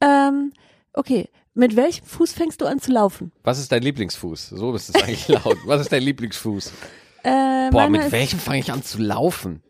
[0.00, 0.52] Ähm,
[0.92, 1.28] okay.
[1.54, 3.32] Mit welchem Fuß fängst du an zu laufen?
[3.42, 4.50] Was ist dein Lieblingsfuß?
[4.50, 5.58] So ist es eigentlich laut.
[5.64, 6.72] Was ist dein Lieblingsfuß?
[7.24, 9.62] Äh, Boah, mit welchem fange ich an zu laufen?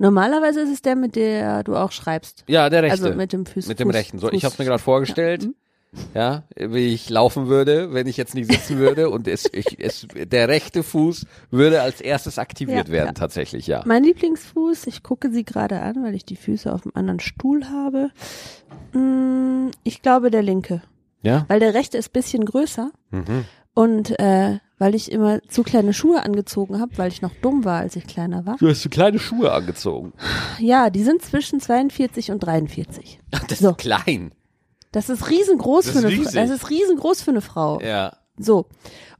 [0.00, 2.44] Normalerweise ist es der, mit der du auch schreibst.
[2.48, 3.04] Ja, der rechte.
[3.04, 3.66] Also mit dem Fuß.
[3.68, 4.18] Mit dem Fuß, rechten.
[4.18, 4.36] So, Fuß.
[4.36, 5.48] ich habe mir gerade vorgestellt,
[6.14, 10.06] ja, wie ich laufen würde, wenn ich jetzt nicht sitzen würde und es, ich, es,
[10.14, 13.12] der rechte Fuß würde als erstes aktiviert Ja, werden, ja.
[13.12, 13.82] tatsächlich, ja.
[13.84, 17.64] Mein Lieblingsfuß, ich gucke sie gerade an, weil ich die Füße auf einem anderen Stuhl
[17.66, 18.10] habe.
[18.92, 20.82] Mm, Ich glaube der linke.
[21.22, 21.44] Ja?
[21.48, 23.44] Weil der rechte ist ein bisschen größer Mhm.
[23.74, 27.80] und äh, weil ich immer zu kleine Schuhe angezogen habe, weil ich noch dumm war,
[27.80, 28.56] als ich kleiner war.
[28.56, 30.12] Du hast so kleine Schuhe angezogen.
[30.58, 33.20] Ja, die sind zwischen 42 und 43.
[33.48, 33.70] Das So.
[33.70, 34.32] ist klein.
[34.90, 36.30] Das ist riesengroß Das für eine Frau.
[36.32, 37.80] Das ist riesengroß für eine Frau.
[37.80, 38.16] Ja.
[38.38, 38.66] So.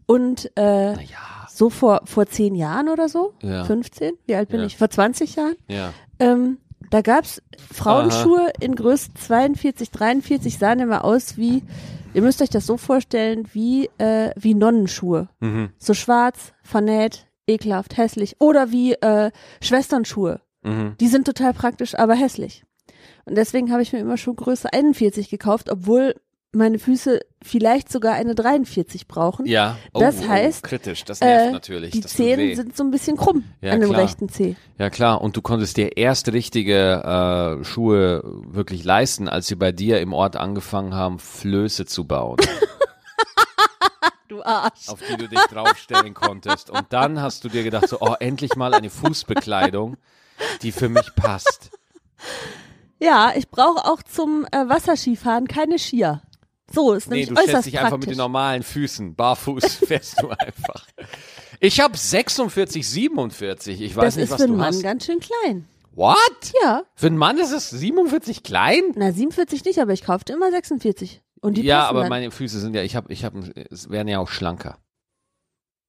[0.06, 1.06] Und äh, Naja.
[1.48, 3.64] so vor, vor zehn Jahren oder so, Ja.
[3.64, 4.66] 15, wie alt bin Ja.
[4.66, 4.76] ich?
[4.78, 5.92] Vor 20 Jahren, Ja.
[6.18, 6.56] ähm,
[6.90, 7.40] da gab's
[7.72, 11.62] Frauenschuhe in Größe 42, 43, sahen immer aus wie,
[12.14, 15.28] ihr müsst euch das so vorstellen, wie, äh, wie Nonnenschuhe.
[15.40, 15.70] Mhm.
[15.78, 18.36] So schwarz, vernäht, ekelhaft, hässlich.
[18.40, 19.30] Oder wie äh,
[19.62, 20.40] Schwesternschuhe.
[20.62, 20.96] Mhm.
[21.00, 22.64] Die sind total praktisch, aber hässlich.
[23.24, 26.14] Und deswegen habe ich mir immer schon Größe 41 gekauft, obwohl
[26.52, 29.46] meine Füße vielleicht sogar eine 43 brauchen.
[29.46, 29.76] Ja.
[29.92, 31.04] Oh, Das oh, heißt, kritisch.
[31.04, 31.90] Das nervt Äh, natürlich.
[31.92, 34.02] die Zehen sind so ein bisschen krumm Ja, an dem klar.
[34.02, 34.56] rechten Zeh.
[34.78, 39.70] Ja klar, und du konntest dir erst richtige äh, Schuhe wirklich leisten, als sie bei
[39.72, 42.36] dir im Ort angefangen haben, Flöße zu bauen,
[44.28, 44.88] Du Arsch.
[44.88, 46.70] auf die du dich draufstellen konntest.
[46.70, 49.96] Und dann hast du dir gedacht, so, oh, endlich mal eine Fußbekleidung,
[50.62, 51.70] die für mich passt.
[53.00, 56.22] Ja, ich brauche auch zum äh, Wasserskifahren keine Skier.
[56.72, 60.22] So, ist Nee, nämlich du stellst äußerst dich einfach mit den normalen Füßen, barfuß fährst
[60.22, 60.86] du einfach.
[61.58, 63.80] Ich habe 46, 47.
[63.80, 64.82] Ich weiß das nicht, ist was für einen du Mann hast.
[64.82, 65.66] ganz schön klein.
[65.92, 66.52] What?
[66.62, 68.82] Ja, Für einen Mann ist es 47 klein?
[68.94, 71.20] na 47 nicht, aber ich kaufte immer 46.
[71.40, 72.08] Und die ja, aber dann.
[72.10, 73.42] meine Füße sind ja, ich habe, ich habe,
[73.88, 74.78] werden ja auch schlanker.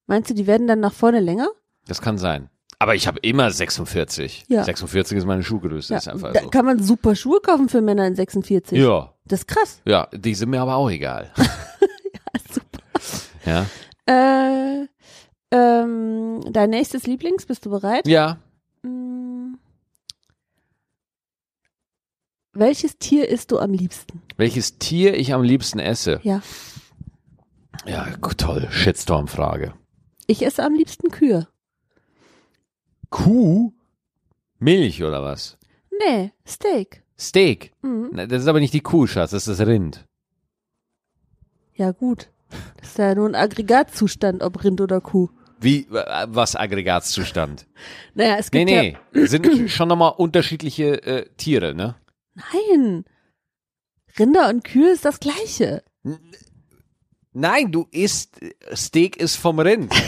[0.07, 1.49] Meinst du, die werden dann nach vorne länger?
[1.85, 2.49] Das kann sein.
[2.81, 4.45] Aber ich habe immer 46.
[4.47, 4.63] Ja.
[4.63, 6.49] 46 ist meine Schuhgröße, Ja, ist einfach da so.
[6.49, 8.75] kann man super Schuhe kaufen für Männer in 46.
[8.79, 9.81] Ja, Das ist krass.
[9.85, 11.31] ja, die sind mir aber auch egal.
[12.51, 12.79] Super.
[13.45, 13.65] Ja,
[14.07, 14.87] Äh,
[15.51, 18.07] ähm, dein nächstes Lieblings, bist du bereit?
[18.07, 18.39] ja.
[18.81, 19.57] Mm.
[22.53, 24.23] Welches Tier isst du am liebsten?
[24.37, 26.19] Welches Tier ich am liebsten esse?
[26.23, 26.41] Ja.
[27.85, 29.73] Ja, toll, Shitstorm-Frage.
[30.25, 31.47] Ich esse am liebsten Kühe.
[33.11, 33.71] Kuh?
[34.57, 35.57] Milch oder was?
[35.99, 37.03] Nee, Steak.
[37.19, 37.71] Steak?
[37.83, 38.09] Mhm.
[38.13, 40.05] Na, Das ist aber nicht die Kuh, Schatz, das ist das Rind.
[41.75, 42.29] Ja, gut.
[42.77, 45.29] Das ist ja nur ein Aggregatzustand, ob Rind oder Kuh.
[45.59, 47.67] Wie, äh, was Aggregatzustand?
[48.15, 51.95] Naja, es Nee, gibt nee, sind schon nochmal unterschiedliche äh, Tiere, ne?
[52.35, 52.43] ja.
[52.53, 53.05] Nein.
[54.19, 55.83] Rinder und Kühe ist das Gleiche.
[57.33, 58.39] Nein, du isst,
[58.73, 59.93] Steak ist vom Rind.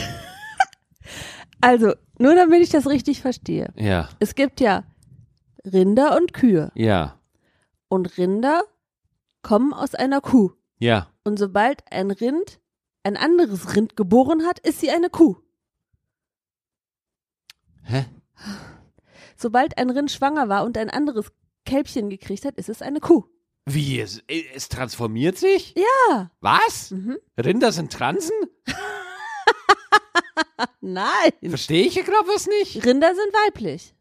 [1.64, 3.72] Also, nur damit ich das richtig verstehe.
[3.76, 4.84] Ja, Es gibt ja
[5.64, 6.70] Rinder und Kühe.
[6.74, 7.18] ja,
[7.88, 8.62] Und Rinder
[9.42, 10.50] kommen aus einer Kuh.
[10.78, 11.08] ja.
[11.26, 12.60] Und sobald ein Rind
[13.02, 15.36] ein anderes Rind geboren hat, ist sie eine Kuh.
[17.84, 18.04] Hä?
[19.36, 21.32] Sobald ein Rind schwanger war und ein anderes
[21.64, 23.24] Kälbchen gekriegt hat, ist es eine Kuh.
[23.66, 24.22] Wie, es,
[24.54, 25.74] es transformiert sich?
[25.76, 26.30] Ja.
[26.40, 26.90] Was?
[26.90, 27.16] Mhm.
[27.38, 28.36] Rinder sind Transen?
[30.80, 31.32] Nein.
[31.48, 32.84] Verstehe ich hier gerade was nicht?
[32.84, 33.94] Rinder sind weiblich.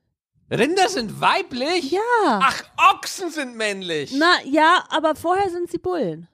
[0.51, 1.91] Rinder sind weiblich?
[1.91, 1.99] Ja.
[2.25, 4.11] Ach, Ochsen sind männlich.
[4.13, 6.27] Na ja, aber vorher sind sie Bullen.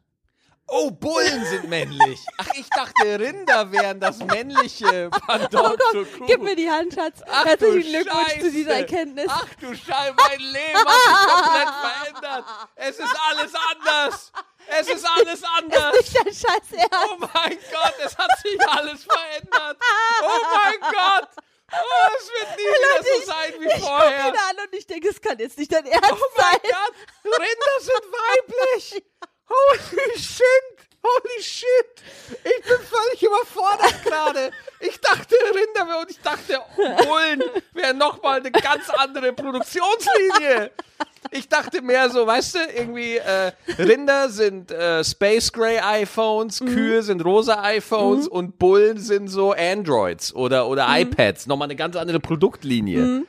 [0.71, 2.19] Oh, Bullen sind männlich.
[2.37, 7.21] Ach, ich dachte, Rinder wären das männliche Pendant Oh Gott, gib mir die Hand, Schatz.
[7.27, 8.51] Ach, Herzlichen du Glückwunsch zu Scheiße.
[8.51, 9.25] dieser Erkenntnis.
[9.29, 12.45] Ach du Scheiße, mein Leben hat sich komplett verändert.
[12.75, 14.31] Es ist alles anders.
[14.77, 15.93] Es ist alles anders.
[15.97, 16.93] Nicht dein Scheiß Ernst.
[17.09, 19.77] Oh mein Gott, es hat sich alles verändert.
[20.23, 21.29] Oh mein Gott.
[21.71, 24.27] Oh, es wird nie wieder so sein wie Ich gucke vorher.
[24.29, 26.59] ihn an und ich denke, es kann jetzt nicht dein Ernst Oh mein sein.
[26.63, 29.03] Gott, Rinder sind weiblich.
[29.49, 30.45] Holy shit.
[31.01, 32.03] Holy shit.
[32.43, 34.51] Ich bin völlig überfordert gerade.
[34.81, 40.71] Ich dachte Rinder und ich dachte Bullen wäre nochmal eine ganz andere Produktionslinie.
[41.31, 47.03] Ich dachte mehr so, weißt du, irgendwie äh, Rinder sind äh, Space Gray iPhones, Kühe
[47.03, 51.45] sind rosa iPhones und Bullen sind so Androids oder, oder iPads.
[51.47, 53.25] Nochmal eine ganz andere Produktlinie.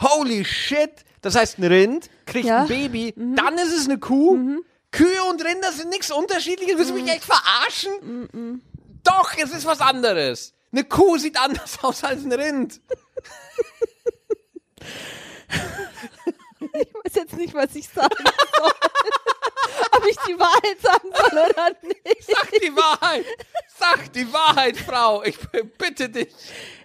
[0.00, 0.90] Holy shit!
[1.20, 2.62] Das heißt, ein Rind kriegt Ja.
[2.62, 4.60] ein Baby, dann ist es eine Kuh.
[4.90, 6.76] Kühe und Rinder sind nichts unterschiedliches.
[6.78, 8.60] Willst du mich echt verarschen?
[9.02, 10.52] Doch, es ist was anderes.
[10.70, 12.80] Eine Kuh sieht anders aus als ein Rind.
[16.74, 18.24] Ich weiß jetzt nicht, was ich sagen
[18.58, 18.72] soll.
[19.92, 22.24] Ob ich die Wahrheit sagen soll oder nicht.
[22.26, 23.24] Sag die Wahrheit.
[23.78, 25.22] Sag die Wahrheit, Frau.
[25.22, 25.38] Ich
[25.78, 26.28] bitte dich.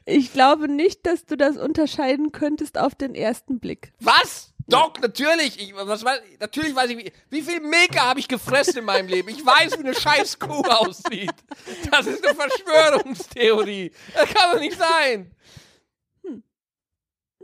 [0.05, 3.91] Ich glaube nicht, dass du das unterscheiden könntest auf den ersten Blick.
[3.99, 4.53] Was?
[4.67, 5.59] Doch, natürlich.
[5.59, 6.03] Ich, was,
[6.39, 9.29] natürlich weiß ich, wie, wie viel Milka habe ich gefressen in meinem Leben.
[9.29, 11.33] Ich weiß, wie eine scheiß Kuh aussieht.
[11.91, 13.91] Das ist eine Verschwörungstheorie.
[14.13, 15.31] Das kann doch nicht sein.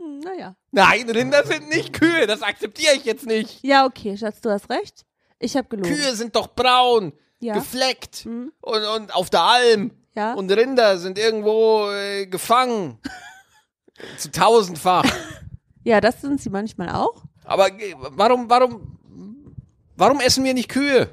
[0.06, 0.56] Hm, naja.
[0.70, 2.26] Nein, Rinder sind nicht Kühe.
[2.26, 3.62] Das akzeptiere ich jetzt nicht.
[3.62, 5.04] Ja, okay, Schatz, du hast recht.
[5.38, 5.88] Ich habe gelogen.
[5.94, 7.54] Kühe sind doch braun, Ja.
[7.54, 8.52] gefleckt Mhm.
[8.60, 9.90] und, und auf der Alm.
[10.14, 10.34] Ja.
[10.34, 12.98] Und Rinder sind irgendwo äh, gefangen.
[14.18, 15.04] Zu tausendfach.
[15.84, 17.22] Ja, das sind sie manchmal auch.
[17.44, 18.98] Aber äh, warum, warum,
[19.96, 21.08] warum essen wir nicht Kühe?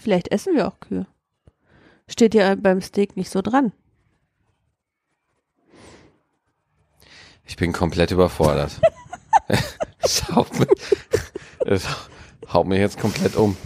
[0.00, 1.06] Vielleicht essen wir auch Kühe.
[2.08, 3.72] Steht ja beim Steak nicht so dran.
[7.44, 8.80] Ich bin komplett überfordert.
[10.00, 10.68] das, haut mich,
[11.64, 11.84] das
[12.52, 13.56] haut mich jetzt komplett um.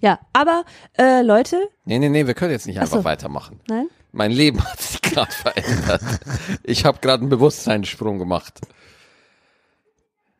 [0.00, 0.64] Ja, aber
[0.98, 3.04] äh, Leute, Nee, nee, nee, wir können jetzt nicht einfach so.
[3.04, 3.60] weitermachen.
[3.68, 6.02] nein, Mein Leben hat sich gerade verändert.
[6.64, 8.60] Ich habe gerade einen Bewusstseinssprung gemacht.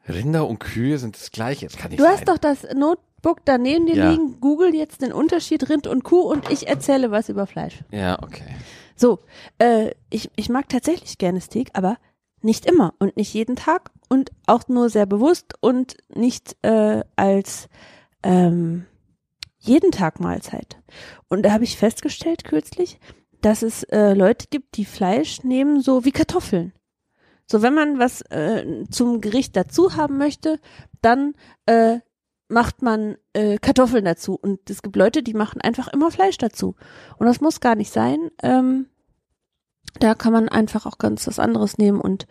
[0.09, 1.67] Rinder und Kühe sind das gleiche.
[1.67, 2.13] Das kann nicht du sein.
[2.15, 4.11] hast doch das Notebook da neben dir Ja.
[4.11, 4.41] liegen.
[4.41, 7.85] Google jetzt den Unterschied Rind und Kuh und ich erzähle was über Fleisch.
[7.91, 8.45] ja, okay.
[8.97, 9.21] So,
[9.59, 11.97] äh, ich, ich mag tatsächlich gerne Steak, aber
[12.45, 17.69] nicht immer und nicht jeden Tag und auch nur sehr bewusst und nicht äh, als
[18.23, 18.87] ähm,
[19.59, 20.79] jeden Tag Mahlzeit.
[21.29, 22.99] Und da habe ich festgestellt kürzlich,
[23.41, 26.73] dass es äh, Leute gibt, die Fleisch nehmen so wie Kartoffeln.
[27.47, 30.59] So, wenn man was äh, zum Gericht dazu haben möchte,
[31.01, 31.35] dann
[31.67, 31.99] äh,
[32.49, 34.39] macht man äh, Kartoffeln dazu.
[34.41, 36.77] Und es gibt Leute, die machen einfach immer Fleisch dazu.
[37.19, 38.31] Und das muss gar nicht sein.
[38.43, 38.87] Ähm,
[39.99, 42.27] da kann man einfach auch ganz was anderes nehmen und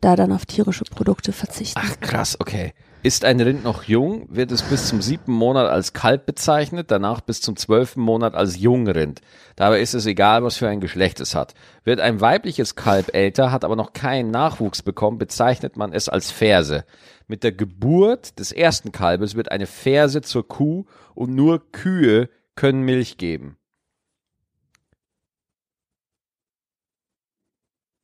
[0.00, 1.80] da dann auf tierische Produkte verzichten.
[1.82, 2.72] Ach krass, okay.
[3.02, 7.20] Ist ein Rind noch jung, wird es bis zum siebten Monat als Kalb bezeichnet, danach
[7.20, 9.20] bis zum zwölften Monat als Jungrind.
[9.54, 11.54] Dabei ist es egal, was für ein Geschlecht es hat.
[11.84, 16.32] Wird ein weibliches Kalb älter, hat aber noch keinen Nachwuchs bekommen, bezeichnet man es als
[16.32, 16.84] Ferse.
[17.28, 22.82] Mit der Geburt des ersten Kalbes wird eine Ferse zur Kuh und nur Kühe können
[22.82, 23.56] Milch geben.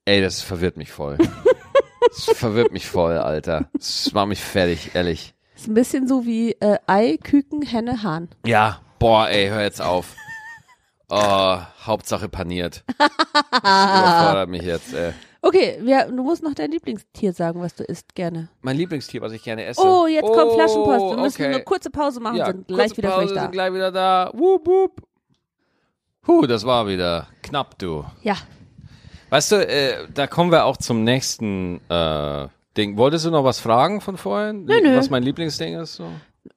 [0.05, 1.19] Ey, das verwirrt mich voll.
[2.15, 3.71] Das verwirrt mich voll, Alter.
[3.73, 5.33] Das macht mich fertig, ehrlich.
[5.57, 8.29] Ist ein bisschen so wie äh, Ei, Küken, Henne, Hahn.
[8.45, 10.15] Ja, boah, ey, hör jetzt auf.
[11.15, 12.85] Oh, Hauptsache paniert.
[12.99, 13.09] Das
[13.61, 15.13] überfordert mich jetzt, ey.
[15.43, 18.49] Okay, wir, du musst noch dein Lieblingstier sagen, was du isst gerne.
[18.63, 19.83] Mein Lieblingstier, was ich gerne esse.
[19.83, 21.17] Oh, jetzt kommt Oh, Flaschenpost.
[21.17, 21.55] Wir müssen okay.
[21.55, 23.43] eine kurze Pause machen, ja, sind gleich kurze wieder für Pause, euch da.
[23.43, 24.31] sind gleich wieder da.
[24.33, 25.03] Wup, wup.
[26.27, 28.05] Huh, das war wieder knapp, du.
[28.23, 28.37] Ja,
[29.33, 32.99] Weißt du, äh, da kommen wir auch zum nächsten äh, Ding.
[32.99, 34.67] Wolltest du noch was fragen von vorhin?
[34.67, 34.95] Nö, nö.
[34.95, 35.95] Was mein Lieblingsding ist?
[35.95, 36.05] So?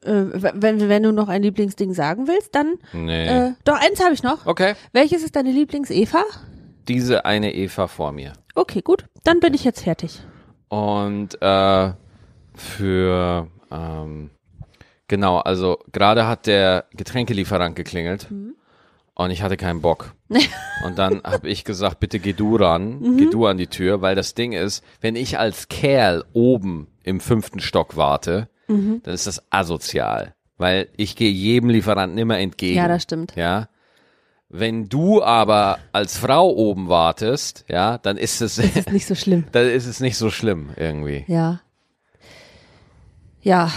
[0.02, 3.28] äh, wenn, wenn du noch ein Lieblingsding sagen willst, dann Nee.
[3.28, 4.46] äh, doch eins habe ich noch.
[4.46, 4.74] okay.
[4.92, 6.22] Welches ist deine Lieblings-Eva?
[6.90, 8.34] Diese eine Eva vor mir.
[8.56, 10.22] Okay, gut, dann bin ich jetzt fertig.
[10.68, 11.94] Und äh,
[12.56, 14.32] für ähm,
[15.08, 18.28] genau, also gerade hat der Getränkelieferant geklingelt
[19.16, 20.14] und ich hatte keinen Bock.
[20.86, 24.16] und dann habe ich gesagt, bitte geh du ran, geh du an die Tür, weil
[24.16, 29.44] das Ding ist, wenn ich als Kerl oben im fünften Stock warte, dann ist das
[29.52, 32.78] asozial, weil ich gehe jedem Lieferanten immer entgegen.
[32.78, 33.36] Ja, das stimmt.
[33.36, 33.70] Ja.
[34.50, 39.46] Wenn du aber als Frau oben wartest, ja, dann ist es, Ist nicht so schlimm.
[39.52, 41.26] dann ist es nicht so schlimm irgendwie.
[41.28, 41.62] Ja.
[43.42, 43.72] Ja,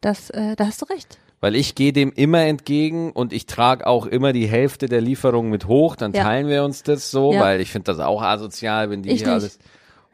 [0.00, 1.18] das, äh, da hast du recht.
[1.42, 5.48] Weil ich gehe dem immer entgegen und ich trage auch immer die Hälfte der Lieferung
[5.48, 6.22] mit hoch, dann Ja.
[6.24, 7.40] teilen wir uns das so, Ja.
[7.40, 9.34] weil ich finde das auch asozial, wenn die Ich hier nicht.
[9.34, 9.58] alles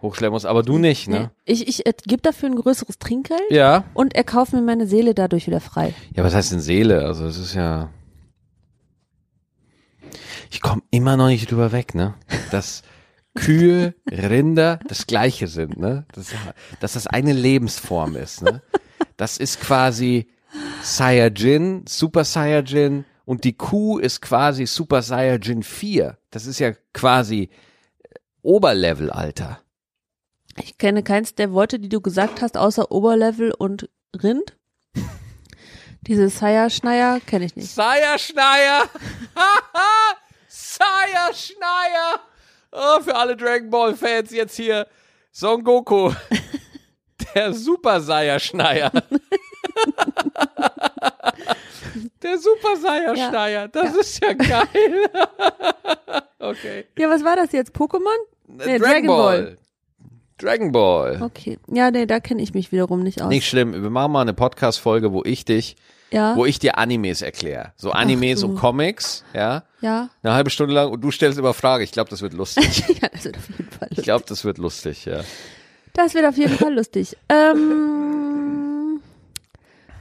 [0.03, 0.45] hochschleppen muss.
[0.45, 1.19] Aber du nicht, Nee.
[1.19, 1.31] ne?
[1.45, 3.85] Ich, ich äh, gebe dafür ein größeres Trinkgeld Ja.
[3.95, 5.95] und er kauft mir meine Seele dadurch wieder frei.
[6.15, 7.05] Ja, was heißt denn Seele?
[7.05, 7.91] Also es ist ja.
[10.51, 12.15] Ich komme immer noch nicht drüber weg, ne?
[12.51, 12.83] Dass
[13.35, 16.07] Kühe, Rinder das Gleiche sind, ne?
[16.13, 16.29] Das,
[16.81, 18.63] dass das eine Lebensform ist, ne?
[19.17, 20.29] Das ist quasi
[20.83, 26.17] Saiyajin, Super Saiyajin und die Kuh ist quasi Super Saiyajin 4.
[26.31, 27.51] Das ist ja quasi
[28.43, 29.61] Oberlevel, Alter.
[30.63, 33.91] Ich kenne keins der Worte, die du gesagt hast, außer Oberlevel und
[34.23, 34.57] Rind.
[36.07, 37.75] Diese Sire-Schneier kenne ich nicht.
[37.75, 38.85] Saya Schneier.
[40.49, 42.21] Saya Schneier.
[42.73, 44.87] Oh, für alle Dragon Ball Fans jetzt hier
[45.33, 46.13] Son Goku.
[47.35, 48.93] Der Super Saya Schneier.
[52.23, 54.01] Der Super Saiyajin, das Ja.
[54.01, 55.11] ist ja geil.
[56.39, 56.85] okay.
[56.99, 57.75] Ja, was war das jetzt?
[57.75, 58.01] Pokémon?
[58.49, 59.43] Nee, Dragon, Dragon Ball.
[59.43, 59.59] Ball.
[60.39, 61.23] Dragon Ball.
[61.23, 61.59] Okay.
[61.73, 63.29] Ja, nee, da kenne ich mich wiederum nicht aus.
[63.29, 63.73] Nicht schlimm.
[63.73, 65.77] Wir machen mal eine Podcast-Folge, wo ich dich,
[66.11, 67.73] ja, wo ich dir Animes erkläre.
[67.77, 69.63] So Animes und Comics, ja.
[69.81, 70.11] ja.
[70.23, 71.83] Eine halbe Stunde lang und du stellst immer Fragen.
[71.85, 72.87] Ich glaube, das wird lustig.
[73.01, 74.05] ja, das wird auf jeden Fall Ich lustig.
[74.05, 75.21] glaube, das wird lustig, ja.
[75.95, 77.17] Das wird auf jeden Fall lustig.
[77.31, 78.06] Ähm,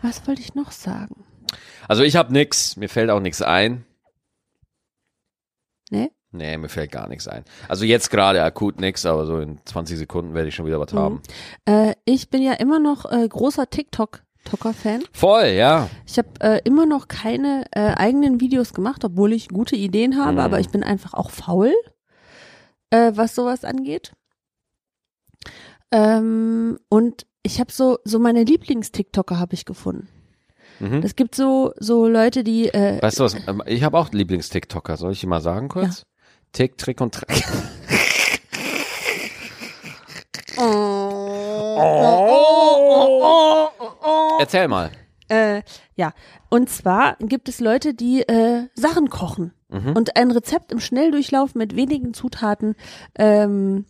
[0.06, 1.26] was wollte ich noch sagen?
[1.88, 3.86] Also ich habe nix, mir fällt auch nix ein.
[5.90, 6.12] Nee?
[6.32, 7.46] Nee, mir fällt gar nichts ein.
[7.70, 10.92] Also jetzt gerade akut nix, aber so in 20 Sekunden werde ich schon wieder was
[10.94, 10.98] Mhm.
[10.98, 11.22] haben.
[11.66, 15.04] Äh, ich bin ja immer noch äh, großer TikTok-Tocker-Fan.
[15.14, 15.90] Voll, ja.
[16.06, 20.34] Ich habe äh, immer noch keine äh, eigenen Videos gemacht, obwohl ich gute Ideen habe,
[20.34, 20.40] Mhm.
[20.40, 21.74] aber ich bin einfach auch faul,
[22.90, 24.12] äh, was sowas angeht.
[25.92, 30.08] Ähm, und ich habe so so meine Lieblings-TikToker habe ich gefunden.
[30.80, 31.02] Mhm.
[31.04, 33.36] Es gibt so so Leute, die äh, Weißt du was?
[33.48, 34.98] ähm, Ich habe auch Lieblings-TikToker.
[34.98, 36.04] Soll ich die mal sagen kurz?
[36.52, 37.30] Tick, Trick und Track.
[44.40, 44.92] Erzähl mal.
[45.28, 45.62] Äh,
[45.96, 46.14] ja,
[46.50, 49.94] und zwar gibt es Leute, die äh, Sachen kochen Mhm.
[49.98, 52.76] und ein Rezept im Schnelldurchlauf mit wenigen Zutaten
[53.18, 53.86] ähm,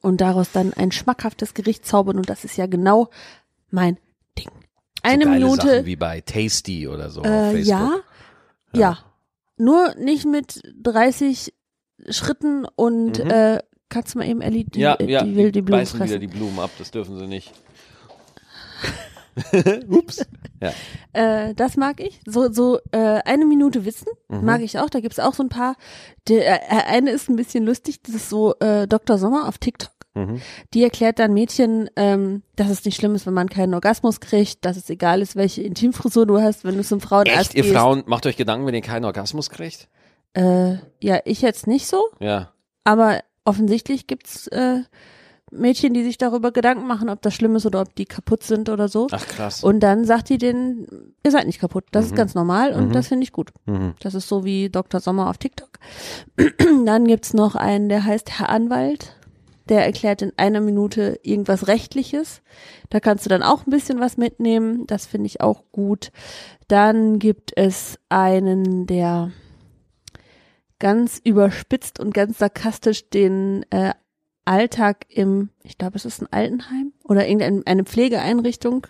[0.00, 3.08] und daraus dann ein schmackhaftes Gericht zaubern und das ist ja genau
[3.70, 3.98] mein
[4.38, 4.50] Ding.
[5.02, 7.66] Eine so Minute, Sachen wie bei Tasty oder so auf äh, Facebook.
[7.66, 7.90] ja,
[8.74, 8.98] ja,
[9.56, 11.52] nur nicht mit 30
[12.10, 13.30] Schritten und Mhm.
[13.30, 15.98] äh, kannst du mal eben Ellie, die, ja, äh, ja, die will die Blumen beißen
[16.00, 16.20] wieder fressen.
[16.20, 17.52] die Blumen ab, das dürfen sie nicht.
[19.88, 20.24] Ups.
[20.60, 20.72] Ja.
[21.12, 22.20] Äh, das mag ich.
[22.26, 24.44] So, so äh, eine Minute Wissen Mhm.
[24.44, 24.88] mag ich auch.
[24.90, 25.76] Da gibt's auch so ein paar.
[26.28, 28.02] Der äh, eine ist ein bisschen lustig.
[28.02, 29.18] Das ist so äh, Dr.
[29.18, 29.90] Sommer auf TikTok.
[30.14, 30.40] Mhm.
[30.72, 34.64] Die erklärt dann Mädchen, ähm, dass es nicht schlimm ist, wenn man keinen Orgasmus kriegt,
[34.64, 37.74] dass es egal ist, welche Intimfrisur du hast, wenn du zum Frauenarzt Echt, ihr gehst.
[37.74, 39.88] Frauen, macht euch Gedanken, wenn ihr keinen Orgasmus kriegt?
[40.34, 42.52] Äh, ja, ich jetzt nicht so, Ja.
[42.84, 44.82] aber offensichtlich gibt's äh,
[45.56, 48.68] Mädchen, die sich darüber Gedanken machen, ob das schlimm ist oder ob die kaputt sind
[48.68, 49.06] oder so.
[49.10, 49.62] Ach krass.
[49.64, 51.84] Und dann sagt die denen, ihr seid nicht kaputt.
[51.92, 52.10] Das Mhm.
[52.10, 52.92] ist ganz normal und Mhm.
[52.92, 53.50] das finde ich gut.
[53.66, 53.94] Mhm.
[54.00, 55.00] Das ist so wie Dr.
[55.00, 55.78] Sommer auf TikTok.
[56.84, 59.16] Dann gibt's noch einen, der heißt Herr Anwalt.
[59.70, 62.42] Der erklärt in einer Minute irgendwas Rechtliches.
[62.90, 64.86] Da kannst du dann auch ein bisschen was mitnehmen.
[64.86, 66.12] Das finde ich auch gut.
[66.68, 69.30] Dann gibt es einen, der
[70.78, 73.92] ganz überspitzt und ganz sarkastisch den äh,
[74.44, 78.86] Alltag im, ich glaube, es ist ein Altenheim oder irgendeine Pflegeeinrichtung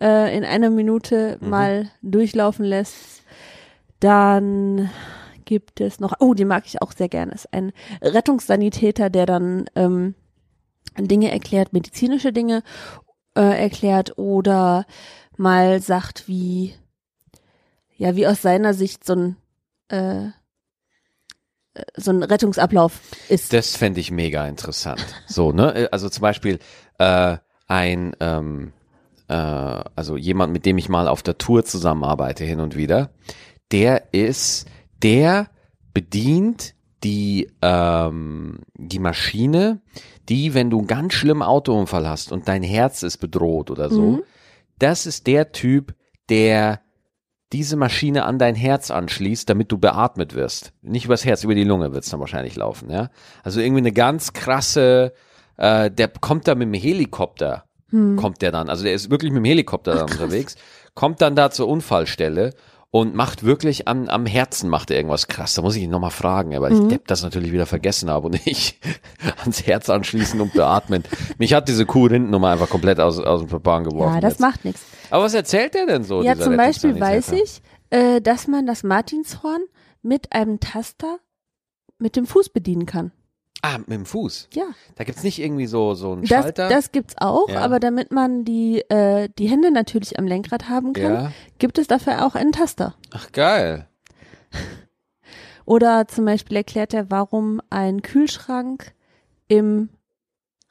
[0.00, 1.48] äh, in einer Minute Mhm.
[1.48, 3.22] mal durchlaufen lässt.
[4.00, 4.90] Dann
[5.44, 9.64] gibt es noch, oh, den mag ich auch sehr gerne, ist ein Rettungssanitäter, der dann
[9.74, 10.14] ähm,
[10.98, 12.62] Dinge erklärt, medizinische Dinge
[13.34, 14.86] äh, erklärt oder
[15.36, 16.74] mal sagt, wie,
[17.96, 19.36] ja, wie aus seiner Sicht so ein,
[19.88, 20.30] äh,
[21.96, 23.52] so ein Rettungsablauf ist.
[23.52, 25.04] Das fände ich mega interessant.
[25.26, 25.88] So, ne?
[25.92, 26.58] Also zum Beispiel
[26.98, 28.72] äh, ein, ähm,
[29.28, 33.10] äh, also jemand, mit dem ich mal auf der Tour zusammenarbeite hin und wieder,
[33.70, 34.66] der ist,
[35.02, 35.48] der
[35.94, 39.80] bedient die, ähm, die Maschine,
[40.28, 44.02] die, wenn du einen ganz schlimmen Autounfall hast und dein Herz ist bedroht oder so,
[44.02, 44.22] Mhm.
[44.78, 45.94] das ist der Typ,
[46.28, 46.80] der
[47.52, 50.72] diese Maschine an dein Herz anschließt, damit du beatmet wirst.
[50.82, 53.10] Nicht übers Herz, über die Lunge wird's dann wahrscheinlich laufen, ja.
[53.42, 55.12] Also irgendwie eine ganz krasse,
[55.58, 58.16] äh, der kommt da mit dem Helikopter, Hm.
[58.16, 60.56] kommt der dann, also der ist wirklich mit dem Helikopter dann unterwegs,
[60.94, 62.54] kommt dann da zur Unfallstelle
[62.94, 65.54] und macht wirklich am, am Herzen macht er irgendwas krass.
[65.54, 66.82] Da muss ich ihn nochmal fragen, weil Mhm.
[66.82, 68.78] ich Depp das natürlich wieder vergessen habe und ich
[69.40, 71.02] ans Herz anschließen und beatmen.
[71.38, 74.14] Mich hat diese Kuh-Rindennummer einfach komplett aus, aus dem Bahn geworfen.
[74.16, 74.40] Ja, das jetzt.
[74.40, 74.82] macht nichts.
[75.10, 76.22] Aber was erzählt der denn so?
[76.22, 79.62] Ja, zum Beispiel weiß ich, äh, dass man das Martinshorn
[80.02, 81.18] mit einem Taster
[81.98, 83.10] mit dem Fuß bedienen kann.
[83.64, 84.48] Ah, mit dem Fuß.
[84.54, 84.64] Ja,
[84.96, 86.68] Da gibt's nicht irgendwie so, so einen das, Schalter?
[86.68, 87.60] das gibt's auch, Ja.
[87.60, 91.32] aber damit man die, äh, die Hände natürlich am Lenkrad haben kann, ja.
[91.58, 92.96] gibt es dafür auch einen Taster.
[93.12, 93.86] Ach, geil.
[95.64, 98.92] Oder zum Beispiel erklärt er, warum ein Kühlschrank
[99.46, 99.90] im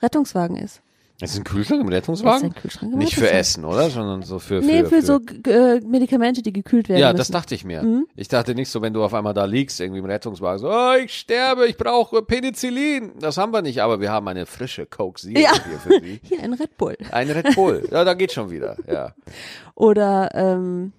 [0.01, 0.82] Rettungswagen ist.
[1.22, 2.44] Ist ein Kühlschrank im Das ist Rettungswagen?
[2.50, 3.40] ein Kühlschrank im Nicht für Rettungswagen.
[3.40, 3.90] Essen, oder?
[3.90, 7.18] Sondern so für, für Nee, für, so g- äh, Medikamente, die gekühlt werden Ja, müssen.
[7.20, 7.84] das dachte ich mir.
[7.84, 8.08] Mhm.
[8.16, 10.94] Ich dachte nicht so, wenn du auf einmal da liegst, irgendwie im Rettungswagen, so, oh,
[11.04, 13.12] ich sterbe, ich brauche Penicillin.
[13.20, 15.52] Das haben wir nicht, aber wir haben eine frische Coke Zero Ja.
[15.54, 16.20] hier für Sie.
[16.28, 16.98] Hier ein Red Bull.
[17.12, 17.88] Ein Red Bull.
[17.92, 18.78] Ja, da geht schon wieder.
[18.92, 19.14] Ja.
[19.76, 20.92] Oder ähm,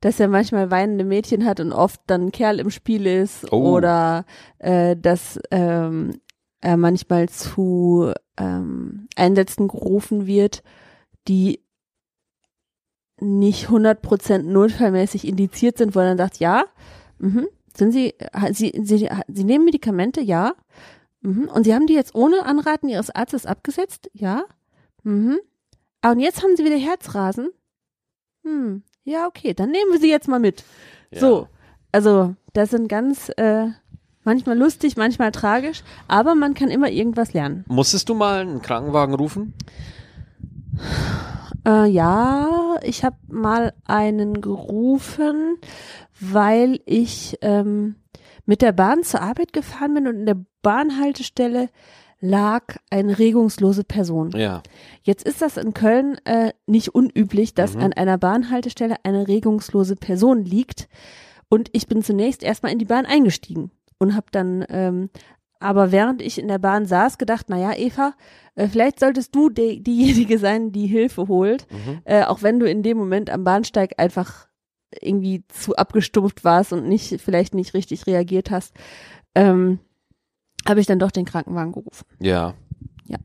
[0.00, 3.52] dass er manchmal weinende Mädchen hat und oft dann ein Kerl im Spiel ist.
[3.52, 3.74] Oh.
[3.76, 4.24] Oder
[4.58, 6.18] äh, dass ähm,
[6.62, 10.62] er manchmal zu ähm, Einsätzen gerufen wird,
[11.28, 11.60] die
[13.20, 16.64] nicht 100% notfallmäßig indiziert sind, wo er dann sagt, ja,
[17.18, 17.46] mhm,
[17.76, 18.14] sind Sie,
[18.52, 20.54] Sie, Sie, Sie nehmen Medikamente, ja,
[21.20, 24.44] mhm, und Sie haben die jetzt ohne Anraten Ihres Arztes abgesetzt, ja,
[25.02, 25.38] mhm,
[26.00, 27.50] ah, und jetzt haben Sie wieder Herzrasen,
[28.44, 30.64] hm, ja, okay, dann nehmen wir Sie jetzt mal mit.
[31.10, 31.20] Ja.
[31.20, 31.48] So,
[31.92, 33.68] also das sind ganz, äh,
[34.24, 37.64] manchmal lustig, manchmal tragisch, aber man kann immer irgendwas lernen.
[37.68, 39.54] Musstest du mal einen Krankenwagen rufen?
[41.66, 45.58] Äh, ja, ich habe mal einen gerufen,
[46.20, 47.96] weil ich ähm,
[48.46, 51.68] mit der Bahn zur Arbeit gefahren bin und in der Bahnhaltestelle
[52.20, 54.30] lag eine regungslose Person.
[54.36, 54.62] Ja.
[55.02, 57.82] Jetzt ist das in Köln äh, nicht unüblich, dass Mhm.
[57.82, 60.88] an einer Bahnhaltestelle eine regungslose Person liegt.
[61.48, 63.70] Und ich bin zunächst erstmal in die Bahn eingestiegen
[64.02, 65.10] und habe dann, ähm,
[65.60, 68.14] aber während ich in der Bahn saß, gedacht, naja, Eva,
[68.56, 72.00] äh, vielleicht solltest du de diejenige sein, die Hilfe holt, Mhm.
[72.04, 74.48] äh, auch wenn du in dem Moment am Bahnsteig einfach
[75.00, 78.74] irgendwie zu abgestumpft warst und nicht, vielleicht nicht richtig reagiert hast,
[79.36, 79.78] ähm,
[80.68, 82.04] habe ich dann doch den Krankenwagen gerufen.
[82.18, 82.54] Ja.
[83.06, 83.18] Ja.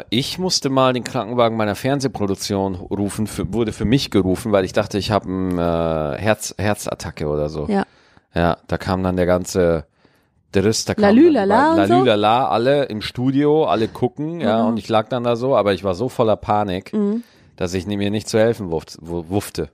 [0.00, 4.64] Äh, ich musste mal den Krankenwagen meiner Fernsehproduktion rufen, für, wurde für mich gerufen, weil
[4.64, 7.66] ich dachte, ich habe eine äh, Herz, Herzattacke oder so.
[7.68, 7.84] Ja.
[8.34, 9.86] Ja, da kam dann der ganze
[10.52, 11.94] Driss, da kam Lalü, lala so?
[11.94, 14.68] Lalü, lala, alle im Studio, alle gucken, ja, Mhm.
[14.68, 17.22] und ich lag dann da so, aber ich war so voller Panik, Mhm.
[17.56, 19.68] dass ich mir nicht zu helfen wuft, wu- wuffte.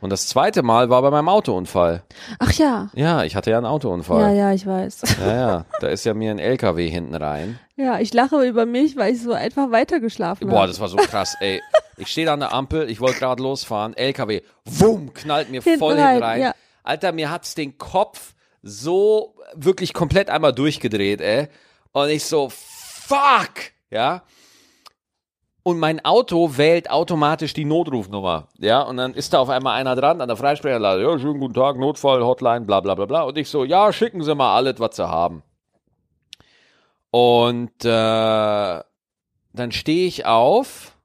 [0.00, 2.02] Und das zweite Mal war bei meinem Autounfall.
[2.38, 2.88] Ach ja.
[2.94, 4.34] Ja, ich hatte ja einen Ja, Autounfall.
[4.36, 5.02] ja, ich weiß.
[5.20, 7.58] Ja, ja, da ist ja mir ein LKW hinten rein.
[7.76, 10.68] Ja, ich lache über mich, weil ich so einfach weitergeschlafen Boah, habe.
[10.68, 11.60] das war so krass, ey.
[11.98, 15.78] Ich stehe da an der Ampel, ich wollte gerade losfahren, LKW, wumm, knallt mir Hinten
[15.78, 16.40] voll rein, hinten rein.
[16.40, 16.54] ja.
[16.90, 21.48] Alter, mir hat's den Kopf so wirklich komplett einmal durchgedreht, ey.
[21.92, 24.22] Und ich so, fuck, ja.
[25.62, 28.82] Und mein Auto wählt automatisch die Notrufnummer, ja.
[28.82, 31.78] Und dann ist da auf einmal einer dran an der Freisprecherlade, ja, schönen guten Tag,
[31.78, 33.22] Notfall, Hotline, bla, bla, bla, bla.
[33.22, 35.42] Und ich so, ja, schicken Sie mal alles, was Sie haben.
[37.12, 38.80] Und, äh,
[39.52, 40.96] dann stehe ich auf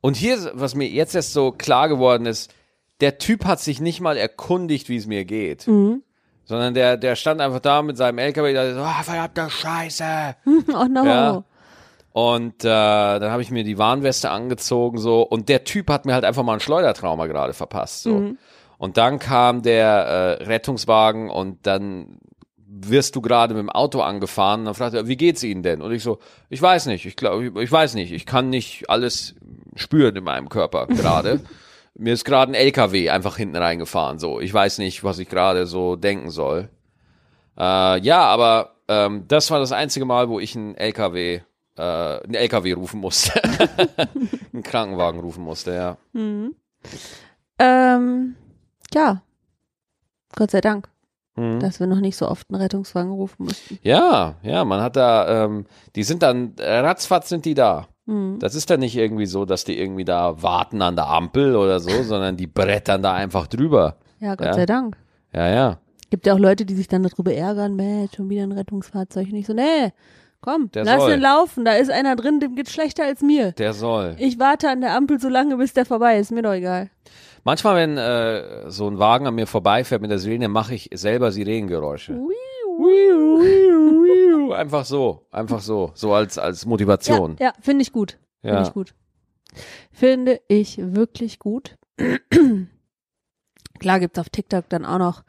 [0.00, 2.52] und hier, was mir jetzt erst so klar geworden ist,
[3.00, 6.02] der Typ hat sich nicht mal erkundigt, wie es mir geht, Mhm.
[6.44, 10.04] sondern der, der stand einfach da mit seinem LKW, da so, ah, verdammte Scheiße.
[10.74, 11.04] Oh no.
[11.04, 11.44] Ja.
[12.12, 16.14] Und äh, dann habe ich mir die Warnweste angezogen so und der Typ hat mir
[16.14, 18.14] halt einfach mal ein Schleudertrauma gerade verpasst so.
[18.14, 18.38] Mhm.
[18.78, 22.18] Und dann kam der äh, Rettungswagen und dann
[22.66, 25.80] wirst du gerade mit dem Auto angefahren und dann fragt er, wie geht's Ihnen denn?
[25.82, 28.88] Und ich so, ich weiß nicht, ich glaube, ich, ich weiß nicht, ich kann nicht
[28.88, 29.34] alles
[29.74, 31.40] spüren in meinem Körper gerade.
[31.98, 34.40] Mir ist gerade ein LKW einfach hinten reingefahren, so.
[34.40, 36.68] Ich weiß nicht, was ich gerade so denken soll.
[37.58, 41.40] Äh, ja, aber ähm, das war das einzige Mal, wo ich einen LKW,
[41.76, 43.42] äh, einen LKW rufen musste.
[44.52, 45.96] einen Krankenwagen rufen musste, ja.
[47.58, 48.36] Ähm,
[48.94, 49.22] ja.
[50.36, 50.88] Gott sei Dank,
[51.36, 51.60] Mhm.
[51.60, 53.78] dass wir noch nicht so oft einen Rettungswagen rufen mussten.
[53.82, 57.88] Ja, ja, man hat da, ähm, die sind dann, ratzfatz sind die da.
[58.08, 58.38] Mhm.
[58.40, 61.78] Das ist dann nicht irgendwie so, dass die irgendwie da warten an der Ampel oder
[61.80, 63.96] so, sondern die brettern da einfach drüber.
[64.20, 64.54] Ja, Gott Ja.
[64.54, 64.96] sei Dank.
[65.32, 65.78] Ja, ja,
[66.10, 69.28] Gibt ja auch Leute, die sich dann darüber ärgern, Mensch, schon wieder ein Rettungsfahrzeug.
[69.28, 69.92] Und ich so, nee,
[70.40, 71.10] komm, Der lass soll.
[71.10, 71.66] den laufen.
[71.66, 73.52] Da ist einer drin, dem geht's schlechter als mir.
[73.52, 74.16] der soll.
[74.18, 76.32] Ich warte an der Ampel so lange, bis der vorbei ist.
[76.32, 76.88] Mir doch egal.
[77.44, 81.30] Manchmal, wenn äh, so ein Wagen an mir vorbeifährt mit der Sirene, mache ich selber
[81.30, 82.14] Sirenengeräusche.
[84.52, 87.36] Einfach so, einfach so, so als, als Ja, Motivation.
[87.40, 88.18] ja finde ich gut.
[88.40, 88.62] Finde Ja.
[88.62, 88.94] ich gut.
[89.92, 91.76] Finde ich wirklich gut.
[93.78, 95.22] Klar gibt's auf TikTok dann auch noch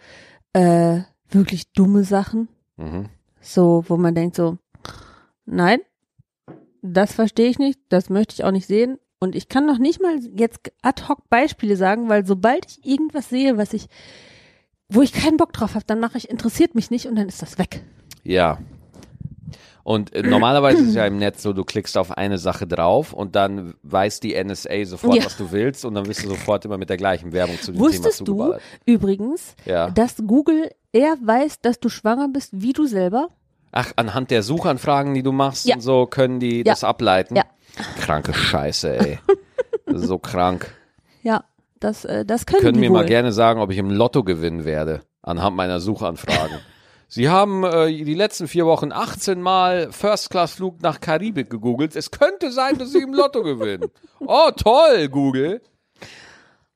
[0.53, 2.49] äh, wirklich dumme Sachen.
[2.77, 3.09] Mhm.
[3.41, 4.57] So, wo man denkt so,
[5.45, 5.79] nein,
[6.81, 8.99] das verstehe ich nicht, das möchte ich auch nicht sehen.
[9.19, 13.29] Und ich kann noch nicht mal jetzt ad hoc Beispiele sagen, weil sobald ich irgendwas
[13.29, 13.87] sehe, was ich,
[14.89, 17.41] wo ich keinen Bock drauf habe, dann mache ich, interessiert mich nicht und dann ist
[17.41, 17.81] das weg.
[18.23, 18.57] Ja.
[19.83, 23.13] Und äh, normalerweise ist es ja im Netz so, du klickst auf eine Sache drauf
[23.13, 25.25] und dann weiß die NSA sofort, Ja.
[25.25, 27.79] was du willst und dann wirst du sofort immer mit der gleichen Werbung zu dem
[27.79, 28.61] Wusstest Thema du zugeballert.
[28.85, 29.89] übrigens, Ja.
[29.89, 33.29] dass Google eher weiß, dass du schwanger bist, wie du selber?
[33.71, 35.75] Ach, anhand der Suchanfragen, die du machst Ja.
[35.75, 37.35] und so, können die das ableiten?
[37.35, 37.43] Ja.
[38.01, 39.19] Kranke Scheiße, ey.
[39.91, 40.71] So krank.
[41.23, 41.43] Ja,
[41.79, 42.97] das, äh, das können, Können die mir wohl.
[43.01, 46.59] mal gerne sagen, ob ich im Lotto gewinnen werde, anhand meiner Suchanfragen.
[47.11, 51.95] Sie haben äh, die letzten vier Wochen 18 Mal First-Class-Flug nach Karibik gegoogelt.
[51.95, 53.89] Es könnte sein, dass Sie im Lotto gewinnen.
[54.19, 55.61] Oh, toll, Google.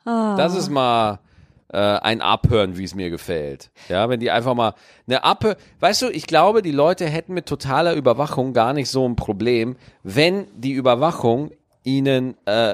[0.06, 1.20] ah, Das ist mal
[1.72, 3.70] äh, ein Abhören, wie es mir gefällt.
[3.90, 4.74] Ja, wenn die einfach mal
[5.08, 5.56] eine Abhör.
[5.80, 9.76] Weißt du, ich glaube, die Leute hätten mit totaler Überwachung gar nicht so ein Problem,
[10.02, 11.52] wenn die Überwachung
[11.84, 12.74] ihnen äh,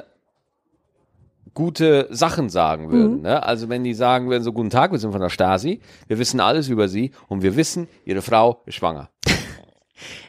[1.60, 2.92] gute Sachen sagen Mhm.
[2.92, 3.22] würden.
[3.24, 3.44] Ne?
[3.44, 6.40] Also wenn die sagen würden, so guten Tag, wir sind von der Stasi, wir wissen
[6.40, 9.10] alles über sie und wir wissen, ihre Frau ist schwanger.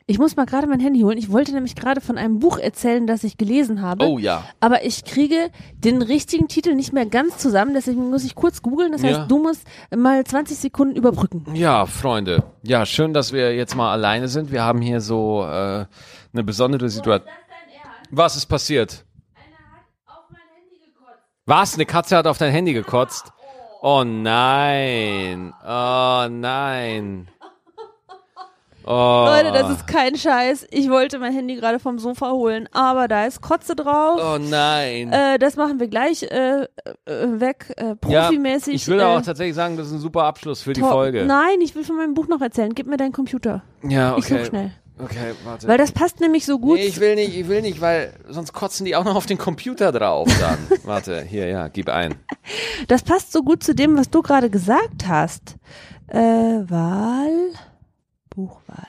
[0.07, 1.17] Ich muss mal gerade mein Handy holen.
[1.17, 4.05] Ich wollte nämlich gerade von einem Buch erzählen, das ich gelesen habe.
[4.05, 4.43] Oh ja.
[4.59, 8.91] Aber ich kriege den richtigen Titel nicht mehr ganz zusammen, deswegen muss ich kurz googeln.
[8.91, 9.27] Das heißt, Ja.
[9.27, 9.63] du musst
[9.97, 11.45] mal 20 Sekunden überbrücken.
[11.55, 12.43] Ja, Freunde.
[12.65, 14.51] Ja, schön, dass wir jetzt mal alleine sind.
[14.51, 15.85] Wir haben hier so äh,
[16.33, 17.31] eine besondere Situation.
[18.11, 19.05] Was ist passiert?
[21.51, 21.75] Was?
[21.75, 23.33] Eine Katze hat auf dein Handy gekotzt?
[23.83, 25.53] Oh nein.
[25.67, 27.27] Oh nein.
[28.87, 29.25] Oh.
[29.27, 30.69] Leute, das ist kein Scheiß.
[30.71, 34.21] Ich wollte mein Handy gerade vom Sofa holen, aber da ist Kotze drauf.
[34.23, 35.13] Oh nein.
[35.13, 36.67] Äh, das machen wir gleich äh, äh,
[37.07, 38.75] weg, äh, profimäßig.
[38.77, 41.25] ich will äh, auch tatsächlich sagen, das ist ein super Abschluss für die Folge.
[41.27, 42.73] Nein, ich will von meinem Buch noch erzählen.
[42.77, 43.65] Gib mir deinen Computer.
[43.83, 44.39] Ja, Ich okay.
[44.39, 44.71] such schnell.
[45.03, 45.67] Okay, warte.
[45.69, 46.79] Weil das passt nämlich so gut.
[46.79, 49.39] Nee, ich will nicht, ich will nicht, weil sonst kotzen die auch noch auf den
[49.39, 50.59] Computer drauf dann.
[50.85, 52.15] Warte, hier, ja, gib ein.
[52.89, 55.57] Das passt so gut zu dem, was du gerade gesagt hast.
[56.09, 57.53] Äh, Wahl,
[58.29, 58.89] Buchwahl.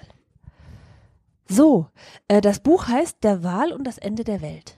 [1.47, 1.87] So,
[2.27, 4.75] äh, das Buch heißt Der Wahl und das Ende der Welt.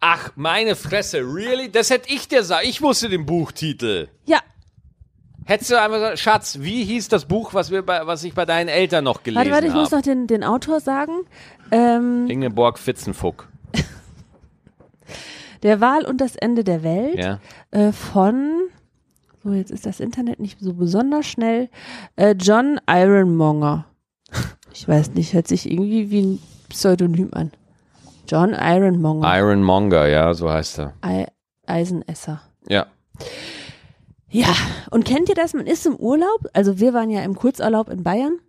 [0.00, 1.70] Ach, meine Fresse, really?
[1.70, 2.68] Das hätte ich dir sagen.
[2.68, 4.08] Ich wusste den Buchtitel.
[4.26, 4.40] Ja,
[5.46, 8.46] Hättest du einfach gesagt, Schatz, wie hieß das Buch, was, wir bei, was ich bei
[8.46, 9.80] deinen Eltern noch gelesen warte, warte, ich habe?
[9.82, 11.12] muss noch den, den Autor sagen.
[11.70, 13.48] Ähm, Ingeborg Fitzenfuck.
[15.62, 17.40] der Wahl und das Ende der Welt Ja.
[17.70, 18.68] äh, von,
[19.42, 21.68] so jetzt ist das Internet nicht so besonders schnell,
[22.16, 23.84] äh, John Ironmonger.
[24.72, 27.52] Ich weiß nicht, hört sich irgendwie wie ein Pseudonym an.
[28.28, 30.94] John Ironmonger, Ironmonger, ja, so heißt er.
[31.02, 31.28] Ei-
[31.66, 32.40] Eisenesser.
[32.68, 32.86] Ja.
[34.34, 34.52] Ja,
[34.90, 35.54] und kennt ihr das?
[35.54, 38.40] Man ist im Urlaub, also wir waren ja im Kurzurlaub in Bayern.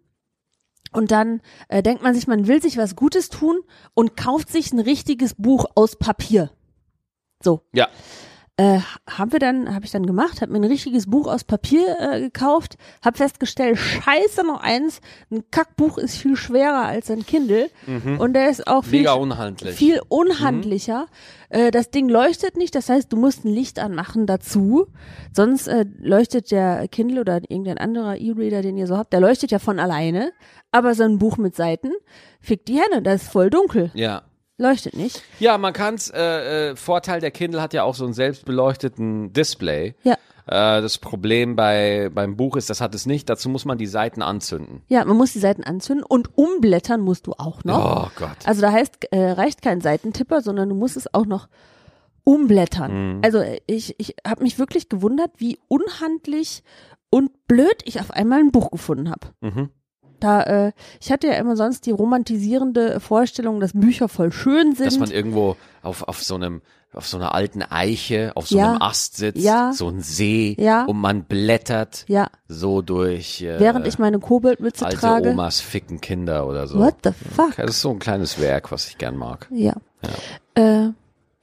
[0.91, 3.61] Und dann äh, denkt man sich, man will sich was Gutes tun
[3.93, 6.49] und kauft sich ein richtiges Buch aus Papier.
[7.43, 7.61] So.
[7.71, 7.87] Ja.
[8.57, 8.79] Äh,
[9.09, 12.21] haben wir dann, habe ich dann gemacht, habe mir ein richtiges Buch aus Papier äh,
[12.21, 17.69] gekauft, habe festgestellt, scheiße noch eins, ein Kackbuch ist viel schwerer als ein Kindle
[18.17, 19.75] und der ist auch viel unhandlich.
[19.75, 21.07] viel unhandlicher.
[21.49, 24.87] Äh, das Ding leuchtet nicht, das heißt, du musst ein Licht anmachen dazu.
[25.33, 29.51] Sonst äh, leuchtet der Kindle oder irgendein anderer E-Reader, den ihr so habt, der leuchtet
[29.51, 30.31] ja von alleine.
[30.71, 31.91] Aber so ein Buch mit Seiten,
[32.39, 33.91] fickt die Hände, das ist voll dunkel.
[33.95, 34.23] Ja.
[34.57, 35.21] Leuchtet nicht.
[35.39, 39.95] Ja, man kann's, äh, äh, Vorteil der Kindle hat ja auch so einen selbstbeleuchteten Display.
[40.03, 40.13] Ja.
[40.47, 43.29] Äh, das Problem bei, beim Buch ist, das hat es nicht.
[43.29, 44.83] Dazu muss man die Seiten anzünden.
[44.87, 48.07] Ja, man muss die Seiten anzünden und umblättern musst du auch noch.
[48.07, 48.37] Oh Gott.
[48.45, 51.49] Also da heißt, äh, reicht kein Seitentipper, sondern du musst es auch noch
[52.23, 53.17] umblättern.
[53.17, 53.21] Mhm.
[53.23, 56.63] Also äh, ich, ich habe mich wirklich gewundert, wie unhandlich
[57.09, 59.27] und blöd ich auf einmal ein Buch gefunden habe.
[59.41, 59.69] Mhm.
[60.19, 64.85] Da, äh, ich hatte ja immer sonst die romantisierende Vorstellung, dass Bücher voll schön sind.
[64.87, 66.61] Dass man irgendwo auf, auf so einem,
[66.93, 68.71] auf so einer alten Eiche, auf so Ja.
[68.71, 69.73] einem Ast sitzt, Ja.
[69.73, 70.85] so ein See, Ja.
[70.85, 75.29] und man blättert ja, so durch äh, während ich meine Koboldmütze alte trage.
[75.31, 76.79] Omas ficken Kinder oder so.
[76.79, 77.55] What the fuck?
[77.57, 79.47] Das ist so ein kleines Werk, was ich gern mag.
[79.51, 79.73] Ja.
[80.55, 80.89] Äh,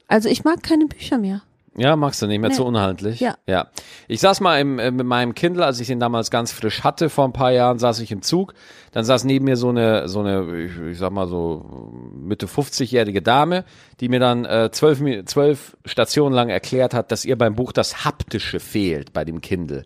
[0.07, 1.41] also ich mag keine Bücher mehr.
[1.75, 2.55] Ja, magst du nicht mehr Nee.
[2.55, 3.19] zu unhandlich?
[3.19, 3.35] Ja.
[3.47, 3.67] Ja.
[4.07, 7.09] Ich saß mal im, äh, mit meinem Kindle, als ich den damals ganz frisch hatte,
[7.09, 8.53] vor ein paar Jahren, saß ich im Zug.
[8.91, 13.23] Dann saß neben mir so eine, so eine, ich, ich sag mal so Mitte 50-jährige
[13.23, 13.65] Dame,
[13.99, 18.05] die mir dann äh, zwölf, zwölf Stationen lang erklärt hat, dass ihr beim Buch das
[18.05, 19.83] Haptische fehlt bei dem Kindle.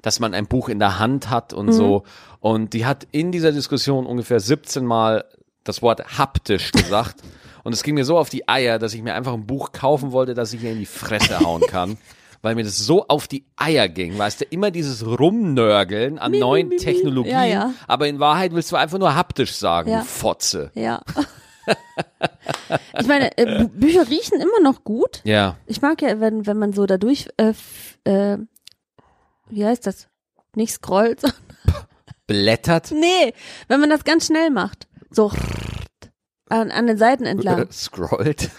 [0.00, 2.04] Dass man ein Buch in der Hand hat und so.
[2.40, 5.24] Und die hat in dieser Diskussion ungefähr 17 Mal
[5.64, 7.16] das Wort haptisch gesagt.
[7.64, 10.12] Und es ging mir so auf die Eier, dass ich mir einfach ein Buch kaufen
[10.12, 11.96] wollte, das ich ihr in die Fresse hauen kann.
[12.40, 16.38] Weil mir das so auf die Eier ging, weißt du, immer dieses Rumnörgeln an Mi,
[16.38, 16.80] neuen mi, mi.
[16.80, 17.32] Technologien.
[17.34, 17.74] Ja, ja.
[17.88, 20.00] Aber in Wahrheit willst du einfach nur haptisch sagen, Ja.
[20.00, 20.70] du Fotze.
[20.74, 21.02] Ja.
[22.98, 25.20] ich meine, äh, Bü- Bücher riechen immer noch gut.
[25.24, 25.56] Ja.
[25.66, 27.52] Ich mag ja, wenn, wenn man so dadurch, äh,
[28.04, 28.38] äh,
[29.50, 30.06] wie heißt das?
[30.54, 31.20] Nicht scrollt.
[31.22, 31.38] sondern-
[32.28, 32.92] Blättert.
[32.92, 33.32] nee,
[33.68, 34.86] wenn man das ganz schnell macht.
[35.10, 35.32] So
[36.50, 37.70] an, an den Seiten entlang.
[37.72, 38.50] Scrollt.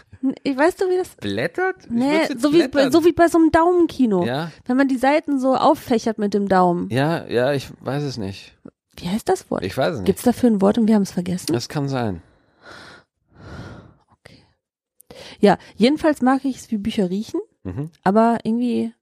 [0.43, 1.15] Ich weißt du, wie das?
[1.15, 1.89] Blättert?
[1.89, 4.25] Nee, so wie, bei, so wie bei so einem Daumenkino.
[4.25, 6.89] Ja, Wenn man die Seiten so auffächert mit dem Daumen.
[6.89, 8.57] ja, ja, ich weiß es nicht.
[8.97, 9.63] Wie heißt das Wort?
[9.63, 10.07] Ich weiß es nicht.
[10.07, 11.53] Gibt's dafür ein Wort und wir haben es vergessen?
[11.53, 12.21] Das kann sein.
[15.39, 17.91] Ja, jedenfalls mag ich es, wie Bücher riechen, Mhm.
[18.03, 18.93] aber irgendwie,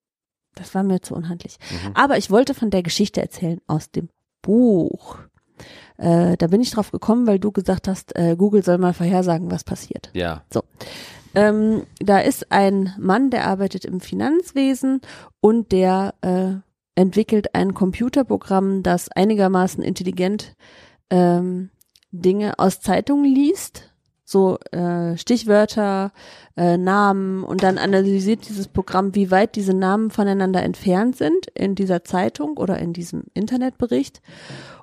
[0.56, 1.58] das war mir zu unhandlich.
[1.72, 1.92] Mhm.
[1.96, 4.10] Aber ich wollte von der Geschichte erzählen aus dem
[4.42, 5.18] Buch.
[5.98, 9.52] Äh, da bin ich drauf gekommen, weil du gesagt hast, äh, Google soll mal vorhersagen,
[9.52, 10.10] was passiert.
[10.14, 10.44] Ja.
[11.36, 15.02] Ähm, da ist ein Mann, der arbeitet im Finanzwesen
[15.40, 16.56] und der äh,
[16.96, 20.56] entwickelt ein Computerprogramm, das einigermaßen intelligent
[21.12, 21.70] ähm,
[22.12, 23.94] Dinge aus Zeitungen liest.
[24.28, 26.12] So äh, Stichwörter,
[26.58, 31.76] äh, Namen und dann analysiert dieses Programm, wie weit diese Namen voneinander entfernt sind in
[31.76, 34.22] dieser Zeitung oder in diesem Internetbericht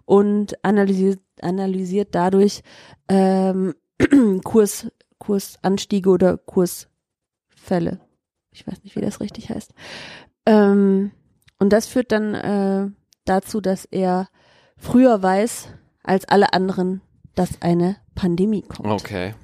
[0.06, 2.62] und analysiert, analysiert dadurch
[3.10, 3.74] ähm,
[4.44, 4.86] Kurs,
[5.18, 8.00] Kursanstiege oder Kursfälle.
[8.50, 9.74] Ich weiß nicht, wie das richtig heißt.
[10.46, 11.10] Ähm,
[11.58, 12.90] und das führt dann äh,
[13.26, 14.28] dazu, dass er
[14.78, 15.68] früher weiß
[16.02, 17.02] als alle anderen,
[17.34, 18.88] dass eine Pandemie kommt.
[18.88, 19.34] Okay.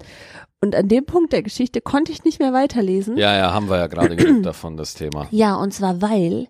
[0.62, 3.16] Und an dem Punkt der Geschichte konnte ich nicht mehr weiterlesen.
[3.16, 5.26] Ja, ja, haben wir ja gerade genug davon, das Thema.
[5.30, 6.48] Ja, und zwar weil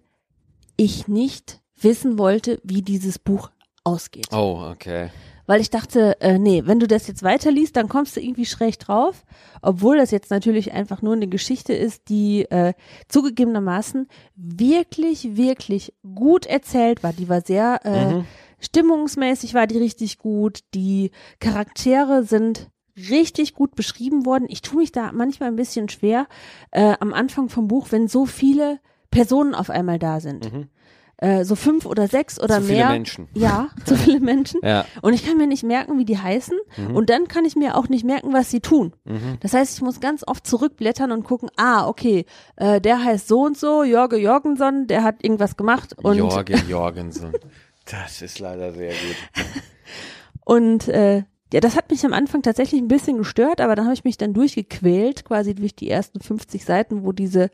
[0.76, 3.50] ich nicht wissen wollte, wie dieses Buch
[3.84, 4.26] ausgeht.
[4.32, 5.10] Oh, okay.
[5.46, 8.78] Weil ich dachte, äh, nee, wenn du das jetzt weiterliest, dann kommst du irgendwie schräg
[8.78, 9.24] drauf.
[9.62, 12.72] Obwohl das jetzt natürlich einfach nur eine Geschichte ist, die äh,
[13.08, 17.12] zugegebenermaßen wirklich, wirklich gut erzählt war.
[17.12, 18.26] Die war sehr äh, Mhm.
[18.60, 20.60] Stimmungsmäßig war die richtig gut.
[20.74, 24.46] Die Charaktere sind richtig gut beschrieben worden.
[24.48, 26.26] Ich tue mich da manchmal ein bisschen schwer
[26.70, 28.80] äh, am Anfang vom Buch, wenn so viele
[29.10, 30.52] Personen auf einmal da sind.
[30.52, 30.68] Mhm.
[31.16, 32.88] Äh, so fünf oder sechs oder Zu viele mehr.
[32.88, 33.28] Menschen.
[33.34, 34.60] Ja, zu viele Menschen.
[34.62, 34.86] Ja.
[35.02, 36.56] Und ich kann mir nicht merken, wie die heißen.
[36.78, 36.96] Mhm.
[36.96, 38.94] Und dann kann ich mir auch nicht merken, was sie tun.
[39.04, 39.36] Mhm.
[39.40, 42.24] Das heißt, ich muss ganz oft zurückblättern und gucken, ah, okay,
[42.56, 45.94] äh, der heißt so und so, Jorge Jorgenson, der hat irgendwas gemacht.
[46.02, 47.32] Und, Jorgen Jorgensen.
[47.90, 49.16] Das ist leider sehr gut.
[50.44, 53.94] und äh, ja, das hat mich am Anfang tatsächlich ein bisschen gestört, aber dann habe
[53.94, 57.50] ich mich dann durchgequält, quasi durch die ersten 50 Seiten, wo diese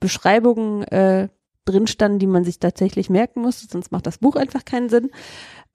[0.00, 1.28] Beschreibungen äh,
[1.64, 5.10] drin standen, die man sich tatsächlich merken musste, sonst macht das Buch einfach keinen Sinn.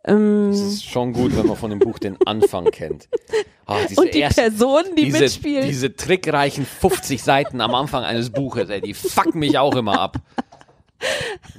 [0.05, 3.07] Ähm, Es ist schon gut, wenn man von dem Buch den Anfang kennt.
[3.89, 5.66] Diese und die Personen, die diese, mitspielen.
[5.66, 10.18] diese trickreichen 50 Seiten am Anfang eines Buches, ey, die fucken mich auch immer ab.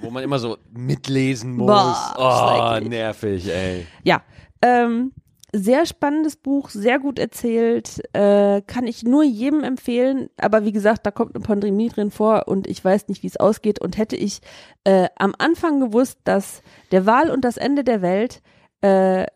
[0.00, 1.66] Wo man immer so mitlesen muss.
[1.66, 3.86] Boah, oh, nervig, ey.
[4.02, 4.22] Ja,
[4.62, 5.12] ähm,
[5.56, 10.28] sehr spannendes Buch, sehr gut erzählt, äh, kann ich nur jedem empfehlen.
[10.36, 13.36] Aber wie gesagt, da kommt eine Pandemie drin vor und ich weiß nicht, wie es
[13.36, 13.80] ausgeht.
[13.80, 14.40] Und hätte ich
[14.82, 18.42] äh, am Anfang gewusst, dass der Wahl und das Ende der Welt
[18.80, 19.26] äh,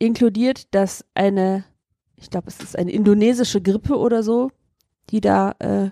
[0.00, 1.64] inkludiert, dass eine,
[2.16, 4.50] ich glaube, es ist eine indonesische Grippe oder so,
[5.10, 5.90] die da äh,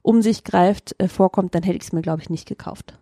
[0.00, 2.98] um sich greift, äh, vorkommt, dann hätte ich es mir, glaube ich, nicht gekauft.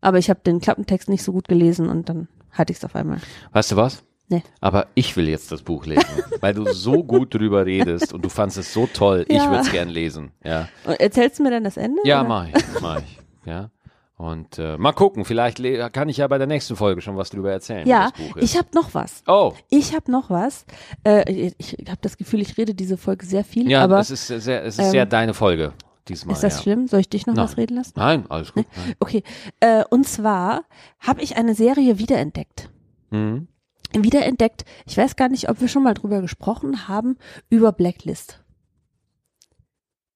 [0.00, 2.96] Aber ich habe den Klappentext nicht so gut gelesen und dann hatte ich es auf
[2.96, 3.18] einmal.
[3.52, 4.02] Weißt du was?
[4.28, 4.42] Nee.
[4.60, 6.04] Aber ich will jetzt das Buch lesen,
[6.40, 9.24] weil du so gut drüber redest und du fandest es so toll.
[9.28, 9.50] Ich Ja.
[9.50, 10.30] würde es gern lesen.
[10.44, 12.00] Ja, Und erzählst du mir dann das Ende?
[12.04, 12.28] ja oder?
[12.28, 13.18] mach ich, mach ich.
[13.44, 13.70] Ja.
[14.16, 17.30] Und äh, mal gucken, vielleicht le- kann ich ja bei der nächsten Folge schon was
[17.30, 17.88] drüber erzählen.
[17.88, 19.22] Ja, ich habe noch was.
[19.26, 20.66] Oh, Ich habe noch was.
[21.04, 24.10] Äh, ich ich habe das Gefühl, ich rede diese Folge sehr viel, ja, aber es
[24.10, 25.72] ist sehr, es ist ähm, sehr deine Folge
[26.10, 26.34] diesmal.
[26.34, 26.62] ist das ja.
[26.62, 26.86] schlimm?
[26.88, 27.44] Soll ich dich noch Nein.
[27.44, 27.92] was reden lassen?
[27.96, 28.66] Nein, alles gut.
[28.76, 28.94] Nein.
[29.00, 29.22] Okay.
[29.60, 30.64] Äh, und zwar
[30.98, 32.70] habe ich eine Serie wiederentdeckt.
[33.10, 33.48] Mhm.
[33.92, 34.64] Wiederentdeckt.
[34.86, 37.16] Ich weiß gar nicht, ob wir schon mal drüber gesprochen haben
[37.48, 38.42] über Blacklist.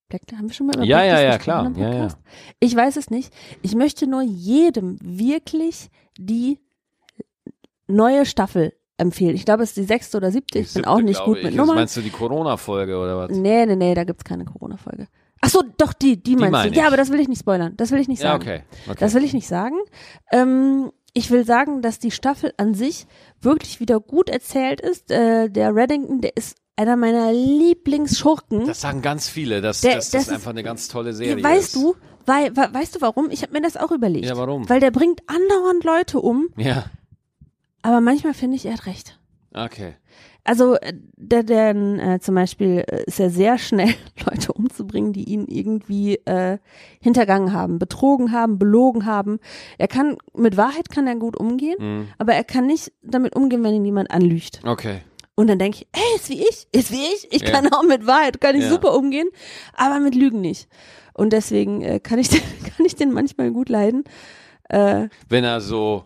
[0.08, 1.92] Blacklist haben wir schon mal über Ja, ja, Blacklist ja, gesprochen klar.
[1.92, 2.08] Ja, ja.
[2.60, 3.32] Ich weiß es nicht.
[3.62, 6.60] Ich möchte nur jedem wirklich die
[7.88, 9.34] neue Staffel empfehlen.
[9.34, 10.58] Ich glaube, es ist die sechste oder siebte.
[10.60, 11.44] Ich Die bin siebte, auch nicht gut ich.
[11.44, 11.76] mit Nummern.
[11.76, 13.30] Meinst du die Corona-Folge oder was?
[13.36, 15.08] Nee, nee, nee, da gibt's keine Corona-Folge.
[15.44, 16.76] Ach so, doch, die, die meinst meine du.
[16.76, 16.86] Ja, ich.
[16.86, 17.74] aber das will ich nicht spoilern.
[17.76, 18.42] Das will ich nicht Ja, sagen.
[18.42, 18.62] okay.
[18.86, 18.96] okay.
[19.00, 19.76] Das will ich nicht sagen.
[20.32, 23.06] Ähm, ich will sagen, dass die Staffel an sich
[23.40, 25.10] wirklich wieder gut erzählt ist.
[25.10, 28.66] Äh, der Reddington, der ist einer meiner Lieblingsschurken.
[28.66, 31.74] Das sagen ganz viele, dass, Der- das, das ist- einfach eine ganz tolle Serie weißt
[31.74, 31.76] ist.
[31.76, 31.94] du,
[32.26, 33.30] weil, we, weißt du warum?
[33.30, 34.24] Ich habe mir das auch überlegt.
[34.26, 34.68] Ja, warum?
[34.68, 36.86] Weil der bringt andauernd Leute um, Ja,
[37.82, 39.18] aber manchmal finde ich, er hat recht.
[39.52, 39.94] okay.
[40.44, 43.94] Also äh, der, der äh, zum Beispiel äh, ist er sehr schnell,
[44.30, 46.58] Leute umzubringen, die ihn irgendwie äh,
[47.00, 49.40] hintergangen haben, betrogen haben, belogen haben.
[49.78, 52.08] Er kann mit Wahrheit kann er gut umgehen, Mhm.
[52.18, 54.60] aber er kann nicht damit umgehen, wenn ihn jemand anlügt.
[54.66, 55.00] Okay.
[55.34, 57.26] Und dann denke ich, ey, ist wie ich, ist wie ich.
[57.32, 57.50] Ich Ja.
[57.50, 58.68] kann auch mit Wahrheit, kann ich Ja.
[58.70, 59.28] super umgehen,
[59.74, 60.68] aber mit Lügen nicht.
[61.14, 62.40] Und deswegen äh, kann ich den,
[62.76, 64.04] kann ich den manchmal gut leiden.
[64.68, 66.04] Äh, Wenn er so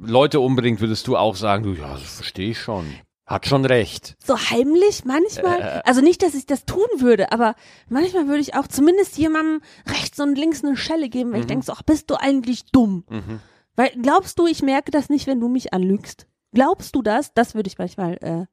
[0.00, 2.86] Leute umbringt, würdest du auch sagen, du, ja, das verstehe ich schon.
[3.26, 4.14] Hat schon recht.
[4.24, 5.60] so heimlich manchmal.
[5.60, 5.80] Äh.
[5.84, 7.56] Also nicht, dass ich das tun würde, aber
[7.88, 11.66] manchmal würde ich auch zumindest jemandem rechts und links eine Schelle geben, weil ich denke
[11.66, 13.04] so, ach, bist du eigentlich dumm?
[13.08, 13.40] Mhm.
[13.74, 16.28] Weil glaubst du, ich merke das nicht, wenn du mich anlügst?
[16.52, 17.34] Glaubst du das?
[17.34, 18.14] Das würde ich manchmal.
[18.20, 18.46] Äh,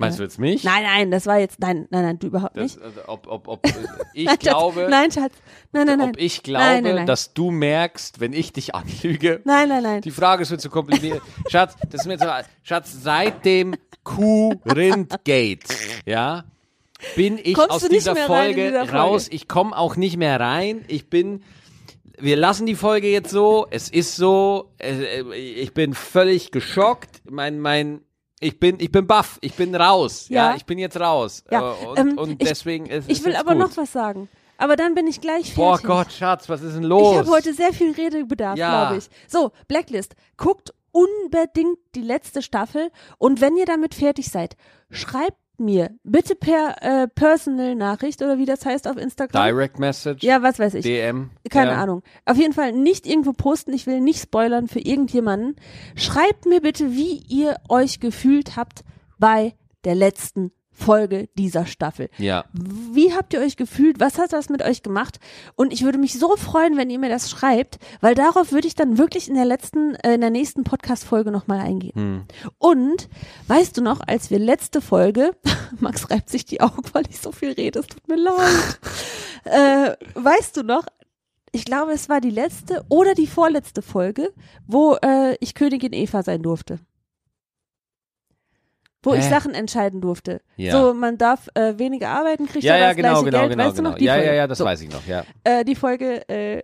[0.00, 0.62] Meinst du jetzt mich?
[0.64, 2.82] nein, nein, das war jetzt, nein, nein, nein, du überhaupt Das, nicht.
[2.82, 3.60] also, ob, ob, ob,
[4.14, 5.32] ich Nein, Schatz, glaube, nein, Schatz,
[5.72, 7.06] nein, nein, nein, ob ich glaube, Nein, nein, nein.
[7.06, 9.40] dass du merkst, wenn ich dich anlüge.
[9.44, 10.00] nein, nein, nein.
[10.02, 11.20] Die Frage ist mir zu kompliziert.
[11.48, 12.26] Schatz, das ist mir zu,
[12.62, 13.74] Schatz, seit dem
[14.04, 15.64] Kuh-Rind-Gate,
[16.06, 16.44] ja,
[17.14, 18.96] bin ich Kommst aus dieser mehr rein in Folge, dieser Folge?
[18.98, 19.28] raus.
[19.30, 20.84] Ich komme auch nicht mehr rein.
[20.88, 21.42] Ich bin,
[22.18, 23.66] wir lassen die Folge jetzt so.
[23.70, 24.72] Es ist so.
[24.78, 27.22] äh, Ich bin völlig geschockt.
[27.30, 28.00] Mein, mein,
[28.40, 30.28] Ich bin, ich bin baff, ich bin raus.
[30.28, 30.56] Ja, Ja.
[30.56, 31.42] ich bin jetzt raus.
[31.50, 33.60] Ja, Äh, Und, ähm, und ich- deswegen ist Ich ist will jetzt aber gut.
[33.68, 34.28] noch was sagen.
[34.58, 35.56] Aber dann bin ich gleich fertig.
[35.56, 37.12] Boah Gott, Schatz, was ist denn los?
[37.12, 38.86] Ich habe heute sehr viel Redebedarf, Ja.
[38.86, 39.08] glaube ich.
[39.28, 40.14] So, Blacklist.
[40.36, 44.56] Guckt unbedingt die letzte Staffel und wenn ihr damit fertig seid,
[44.90, 49.44] schreibt mir bitte per äh, Personal Nachricht oder wie das heißt auf Instagram.
[49.44, 50.82] Direct Message, Ja, was weiß ich.
[50.84, 51.30] DM.
[51.50, 51.82] Keine ja.
[51.82, 52.02] Ahnung.
[52.24, 53.72] Auf jeden Fall nicht irgendwo posten.
[53.72, 55.56] Ich will nicht spoilern für irgendjemanden.
[55.96, 58.84] Schreibt mir bitte, wie ihr euch gefühlt habt
[59.18, 59.54] bei
[59.84, 62.08] der letzten Folge dieser Staffel.
[62.18, 62.44] Ja.
[62.52, 63.98] Wie habt ihr euch gefühlt?
[64.00, 65.18] Was hat das mit euch gemacht?
[65.56, 68.76] Und ich würde mich so freuen, wenn ihr mir das schreibt, weil darauf würde ich
[68.76, 71.94] dann wirklich in der letzten, äh, in der nächsten Podcast-Folge nochmal eingehen.
[71.94, 72.24] Hm.
[72.58, 73.08] Und
[73.48, 75.32] weißt du noch, als wir letzte Folge,
[75.80, 78.78] Max reibt sich die Augen, weil ich so viel rede, es tut mir leid.
[79.44, 80.84] äh, weißt du noch,
[81.50, 84.32] ich glaube, es war die letzte oder die vorletzte Folge,
[84.66, 86.78] wo äh, ich Königin Eva sein durfte.
[89.02, 89.30] Wo ich Hä?
[89.30, 90.40] Sachen entscheiden durfte.
[90.56, 90.72] Ja.
[90.72, 93.50] So, man darf äh, weniger arbeiten, kriegt Ja, aber ja, das genau, gleiche genau, Geld.
[93.52, 93.90] genau, weißt du genau.
[93.90, 94.26] noch die ja, Folge?
[94.28, 95.24] ja, ja, das so, weiß ich noch, ja.
[95.44, 96.62] Äh, die Folge, äh,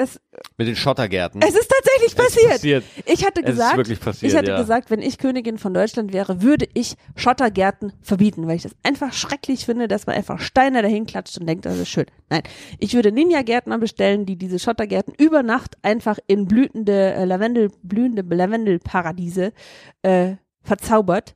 [0.00, 0.18] das,
[0.56, 1.42] Mit den Schottergärten.
[1.42, 2.52] es ist tatsächlich passiert.
[2.52, 2.84] passiert.
[3.04, 4.56] Ich hatte Es ist gesagt, passiert, ich hatte ja.
[4.58, 9.12] gesagt, wenn ich Königin von Deutschland wäre, würde ich Schottergärten verbieten, weil ich das einfach
[9.12, 12.06] schrecklich finde, dass man einfach Steine dahin klatscht und denkt, das ist schön.
[12.30, 12.42] Nein,
[12.78, 18.22] ich würde Ninja-Gärtner bestellen, die diese Schottergärten über Nacht einfach in blütende äh, Lavendel, blühende
[18.22, 19.52] Lavendelparadiese
[20.00, 21.34] äh, verzaubert.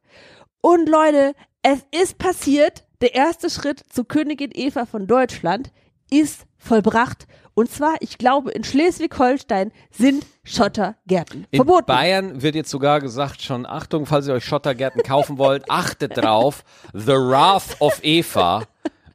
[0.61, 2.85] Und Leute, es ist passiert.
[3.01, 5.73] Der erste Schritt zu Königin Eva von Deutschland
[6.11, 7.27] ist vollbracht.
[7.55, 11.87] Und zwar, ich glaube, in Schleswig-Holstein sind Schottergärten In verboten.
[11.87, 16.65] Bayern wird jetzt sogar gesagt, schon Achtung, falls ihr euch Schottergärten kaufen wollt, achtet drauf,
[16.93, 18.65] The Wrath of Eva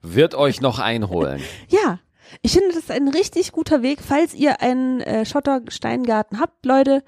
[0.01, 1.41] wird euch noch einholen.
[1.67, 1.99] Ja,
[2.41, 7.03] ich finde, das ist ein richtig guter Weg, falls ihr einen äh, Schottersteingarten habt, Leute.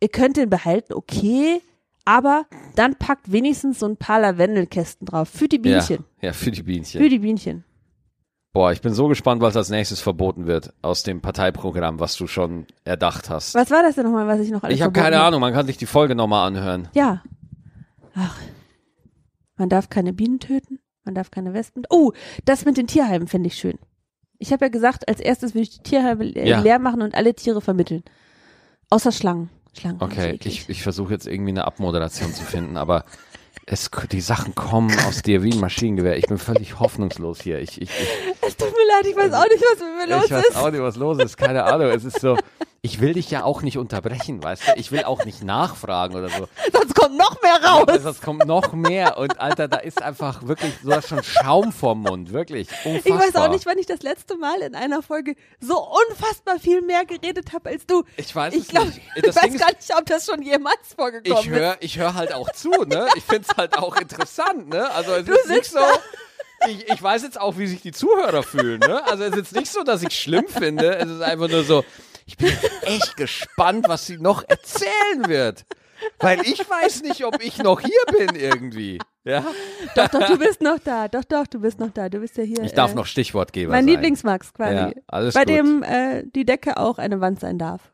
[0.00, 1.60] Ihr könnt den behalten, okay,
[2.04, 6.04] aber dann packt wenigstens so ein paar Lavendelkästen drauf für die Bienchen.
[6.20, 7.00] Ja, ja, für die Bienchen.
[7.00, 7.64] Für die Bienchen.
[8.52, 12.26] Boah, ich bin so gespannt, was als nächstes verboten wird aus dem Parteiprogramm, was du
[12.26, 13.54] schon erdacht hast.
[13.54, 15.66] Was war das denn nochmal, was ich noch alles ich habe keine Ahnung, man kann
[15.66, 16.88] sich die Folge nochmal anhören.
[16.94, 17.22] Ja.
[18.16, 18.36] Ach.
[19.56, 21.84] Man darf keine Bienen töten, man darf keine Wespen.
[21.90, 22.12] Oh,
[22.44, 23.78] das mit den Tierheimen finde ich schön.
[24.38, 26.60] Ich habe ja gesagt, als erstes würde ich die Tierheime Ja.
[26.60, 28.02] leer machen und alle Tiere vermitteln.
[28.88, 29.50] Außer Schlangen.
[29.78, 29.98] Schlangen.
[30.00, 33.04] Okay, ich, ich versuche jetzt irgendwie eine Abmoderation zu finden, aber
[33.66, 36.16] es, die Sachen kommen aus dir wie ein Maschinengewehr.
[36.16, 37.60] Ich bin völlig hoffnungslos hier.
[37.60, 38.08] Ich, ich, ich,
[38.46, 40.56] Es tut mir leid, ich weiß auch nicht, was mit mir los ich weiß ist.
[40.56, 41.36] auch nicht, was los ist.
[41.36, 41.88] Keine Ahnung.
[41.88, 42.36] Es ist so,
[42.82, 44.72] ich will dich ja auch nicht unterbrechen, weißt du?
[44.76, 46.48] Ich will auch nicht nachfragen oder so.
[46.72, 47.82] Sonst kommt noch mehr raus.
[47.88, 51.72] Aber es kommt noch mehr und Alter, da ist einfach wirklich, du hast schon Schaum
[51.72, 52.68] vorm Mund, wirklich.
[52.84, 53.00] Unfassbar.
[53.04, 55.78] Ich weiß auch nicht, wann ich das letzte Mal in einer Folge so
[56.08, 58.02] unfassbar viel mehr geredet habe als du.
[58.16, 59.00] Ich weiß Ich es glaube, nicht.
[59.14, 61.98] ich Das weiß Ding ist, gar nicht, ob das schon jemals vorgekommen ich höre ich
[61.98, 63.08] hör halt auch zu, ne?
[63.14, 64.90] Ich finde es halt auch interessant, ne?
[64.92, 65.78] Also es Du ist nicht so.
[66.68, 69.04] Ich, ich weiß jetzt auch, wie sich die Zuhörer fühlen, ne?
[69.06, 70.96] Also es ist jetzt nicht so, dass ich schlimm finde.
[70.96, 71.84] Es ist einfach nur so,
[72.26, 72.52] ich bin
[72.82, 75.64] echt gespannt, was sie noch erzählen wird.
[76.18, 78.98] Weil ich weiß nicht, ob ich noch hier bin irgendwie.
[79.24, 79.44] Ja?
[79.94, 81.08] Doch, doch, du bist noch da.
[81.08, 82.08] Doch, doch, du bist noch da.
[82.08, 82.62] Du bist ja hier.
[82.62, 83.94] Ich darf äh, noch Stichwortgeber Mein sein.
[83.94, 84.74] Lieblingsmax quasi.
[84.74, 85.54] Ja, alles Bei gut.
[85.54, 87.92] dem äh, die Decke auch eine Wand sein darf.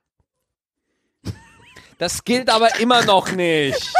[1.98, 3.92] Das gilt aber immer noch nicht.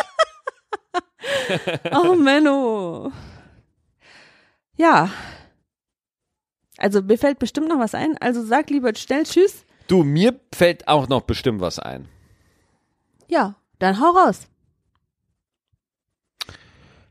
[1.92, 3.10] Oh, Menno.
[4.76, 5.10] Ja.
[6.78, 8.16] Also mir fällt bestimmt noch was ein.
[8.18, 9.65] Also sag lieber schnell Tschüss.
[9.86, 12.08] Du, mir fällt auch noch bestimmt was ein.
[13.28, 14.48] Ja, dann hau raus.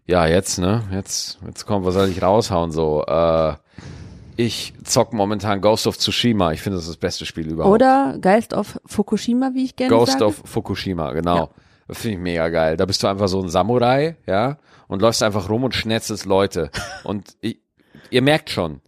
[0.07, 0.83] Ja, jetzt, ne?
[0.91, 2.71] Jetzt, jetzt kommt, was soll ich raushauen?
[2.71, 3.55] So, äh,
[4.37, 6.51] ich zock momentan Ghost of Tsushima.
[6.51, 7.73] Ich finde, das ist das beste Spiel überhaupt.
[7.73, 10.25] Oder Geist of Fukushima, wie ich gerne Ghost sage.
[10.25, 11.51] of Fukushima, genau.
[11.87, 11.93] Ja.
[11.95, 12.77] Finde ich mega geil.
[12.77, 14.57] Da bist du einfach so ein Samurai, ja,
[14.87, 16.69] und läufst einfach rum und schnetzelst Leute.
[17.03, 17.59] Und ich,
[18.09, 18.81] ihr merkt schon,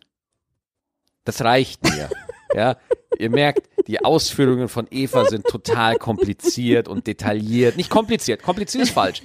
[1.23, 2.09] das reicht mir.
[2.53, 2.75] ja,
[3.17, 7.77] ihr merkt, die Ausführungen von Eva sind total kompliziert und detailliert.
[7.77, 9.21] Nicht kompliziert, kompliziert ist falsch.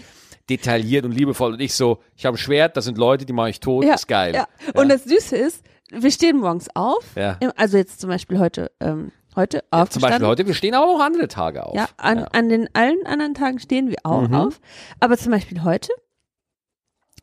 [0.49, 1.53] Detailliert und liebevoll.
[1.55, 3.95] Und ich so, ich habe ein Schwert, das sind Leute, die mache ich tot, ja,
[3.95, 4.35] ist geil.
[4.35, 4.47] Ja.
[4.75, 7.05] Und das Süße ist, wir stehen morgens auf.
[7.17, 7.39] Ja.
[7.57, 10.11] Also jetzt zum Beispiel heute, ähm, heute Zum aufgestanden.
[10.11, 11.75] Beispiel heute, wir stehen aber auch andere Tage auf.
[11.77, 14.35] Ja, an, an den allen anderen Tagen stehen wir auch Mhm.
[14.35, 14.61] auf.
[15.01, 15.93] Aber zum Beispiel heute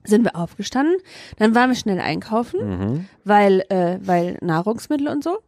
[0.05, 0.95] sind wir aufgestanden,
[1.37, 3.05] dann waren wir schnell einkaufen, Mhm.
[3.25, 5.39] weil, äh, weil Nahrungsmittel und so.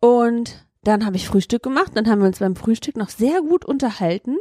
[0.00, 3.64] Und dann habe ich Frühstück gemacht, dann haben wir uns beim Frühstück noch sehr gut
[3.64, 4.36] unterhalten.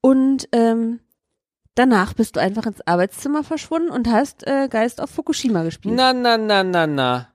[0.00, 1.00] Und ähm,
[1.74, 5.94] danach bist du einfach ins Arbeitszimmer verschwunden und hast äh, Geist auf Fukushima gespielt.
[5.96, 7.33] Na, na, na, na, na.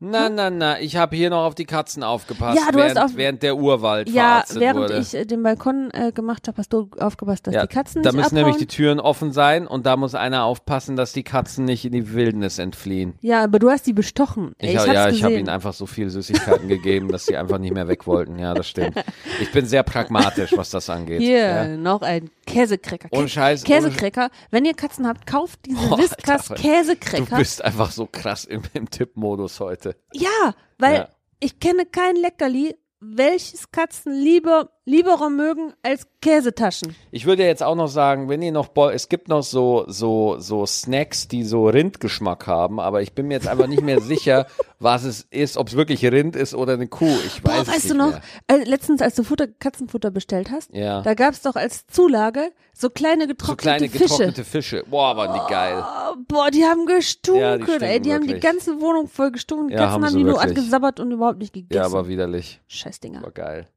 [0.00, 2.98] Na, na, na, ich habe hier noch auf die Katzen aufgepasst, Ja, du hast während,
[2.98, 4.98] auf- während der Urwald Ja, während wurde.
[4.98, 8.10] ich äh, den Balkon äh, gemacht habe, hast du aufgepasst, dass ja, die Katzen da
[8.10, 8.42] nicht müssen abhauen.
[8.50, 11.92] nämlich die Türen offen sein und da muss einer aufpassen, dass die Katzen nicht in
[11.92, 13.14] die Wildnis entfliehen.
[13.22, 14.52] ja, aber du hast die bestochen.
[14.58, 15.16] Ich, ich hab- ja, gesehen.
[15.16, 18.38] ich habe ihnen einfach so viel Süßigkeiten gegeben, dass sie einfach nicht mehr weg wollten.
[18.38, 19.02] Ja, das stimmt.
[19.40, 21.20] Ich bin sehr pragmatisch, was das angeht.
[21.22, 21.66] Hier, Ja.
[21.76, 23.08] noch ein Käsekrecker.
[23.12, 24.28] Ohne Scheiß, Käsekrecker.
[24.50, 27.36] Wenn ihr Katzen habt, kauft diese Boah, Whiskas Alter, Du Käsekrecker.
[27.36, 29.83] bist einfach so krass im, im Tippmodus heute.
[30.12, 31.08] Ja, weil Ja.
[31.40, 36.94] ich kenne kein Leckerli, welches Katzen lieber, lieberer mögen als Käsetaschen.
[37.10, 40.36] Ich würde jetzt auch noch sagen, wenn ihr noch, Bo es gibt noch so, so,
[40.38, 44.46] so Snacks, die so Rindgeschmack haben, aber ich bin mir jetzt einfach nicht mehr sicher,
[44.80, 47.06] was es ist, ob es wirklich Rind ist oder eine Kuh.
[47.26, 48.22] Ich weiß Boah, es weißt nicht du noch, Mehr.
[48.48, 51.00] äh, letztens, als du Futter, Katzenfutter bestellt hast, Ja.
[51.02, 54.04] da gab's doch als Zulage so kleine So getrocknete kleine Fische.
[54.04, 54.84] getrocknete Fische.
[54.90, 55.82] Boah, waren die geil.
[55.82, 58.00] Oh, boah, die haben gestunken, Ja, die ey.
[58.00, 58.42] Die haben die wirklich.
[58.42, 59.68] ganze Wohnung voll gestunken.
[59.68, 60.58] Die Ja, Katzen haben haben, die nur wirklich.
[60.58, 61.80] angesabbert und überhaupt nicht gegessen.
[61.80, 62.60] Ja, aber widerlich.
[62.66, 63.22] Scheißdinger.
[63.22, 63.68] War geil.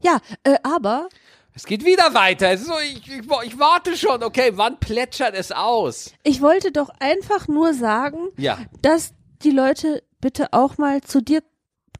[0.00, 1.08] Ja, äh, aber
[1.54, 2.56] Es geht wieder weiter.
[2.58, 4.22] So, ich, ich, ich warte schon.
[4.22, 6.12] Okay, wann plätschert es aus?
[6.22, 8.58] ich wollte doch einfach nur sagen, Ja.
[8.82, 9.12] dass
[9.42, 11.42] die Leute bitte auch mal zu dir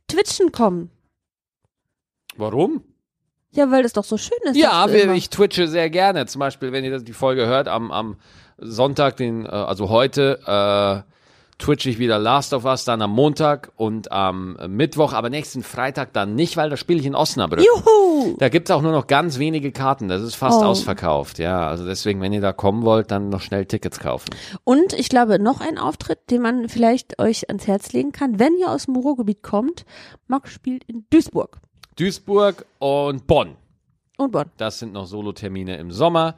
[0.09, 0.91] twitchen kommen.
[2.37, 2.82] Warum?
[3.53, 4.57] Ja, weil das doch so schön ist.
[4.57, 6.26] Ja, wir, ich twitche sehr gerne.
[6.26, 8.16] Zum Beispiel, wenn ihr das- die Folge hört, am, am
[8.59, 10.41] Sonntag, den, äh, also heute,
[11.07, 11.14] äh,
[11.59, 16.13] twitche ich wieder Last of Us, dann am Montag und am Mittwoch, aber nächsten Freitag
[16.13, 17.65] dann nicht, weil da spiele ich in Osnabrück.
[17.65, 18.37] Juhu!
[18.39, 20.09] Da gibt's auch nur noch ganz wenige Karten.
[20.09, 20.65] Das ist fast Oh.
[20.67, 21.39] ausverkauft.
[21.39, 24.31] Ja, also deswegen, wenn ihr da kommen wollt, dann noch schnell Tickets kaufen.
[24.65, 28.57] Und ich glaube, noch ein Auftritt, den man vielleicht euch ans Herz legen kann, wenn
[28.59, 29.85] ihr aus dem Ruhrgebiet kommt.
[30.27, 31.59] Max spielt in Duisburg
[31.97, 33.57] Duisburg und Bonn.
[34.19, 34.51] und Bonn.
[34.57, 36.35] Das sind noch Solotermine im Sommer.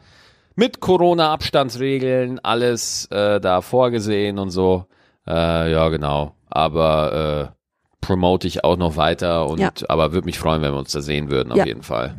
[0.54, 4.84] Mit Corona-Abstandsregeln, alles äh, da vorgesehen und so.
[5.26, 6.34] Äh, ja, genau.
[6.48, 7.56] Aber äh,
[8.00, 9.70] promote ich auch noch weiter und Ja.
[9.88, 11.66] aber würde mich freuen, wenn wir uns da sehen würden, auf Ja.
[11.66, 12.16] jeden Fall.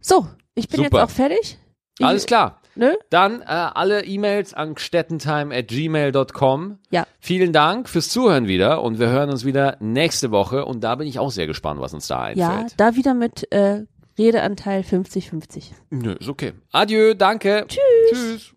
[0.00, 0.98] So, ich bin Super.
[0.98, 1.58] jetzt auch fertig.
[1.98, 2.56] Ich, Alles klar.
[2.76, 2.96] Ne?
[3.10, 6.78] Dann äh, alle E-Mails an stettentime at gmail.com.
[6.90, 7.04] Ja.
[7.18, 11.06] Vielen Dank fürs Zuhören wieder und wir hören uns wieder nächste Woche und da bin
[11.08, 12.74] ich auch sehr gespannt, was uns da Ja, einfällt.
[12.78, 13.82] da wieder mit äh,
[14.18, 15.72] Redeanteil 50-50.
[15.90, 16.52] Nö, ist okay.
[16.72, 17.66] Adieu, danke.
[17.66, 17.80] Tschüss.
[18.10, 18.54] Tschüss.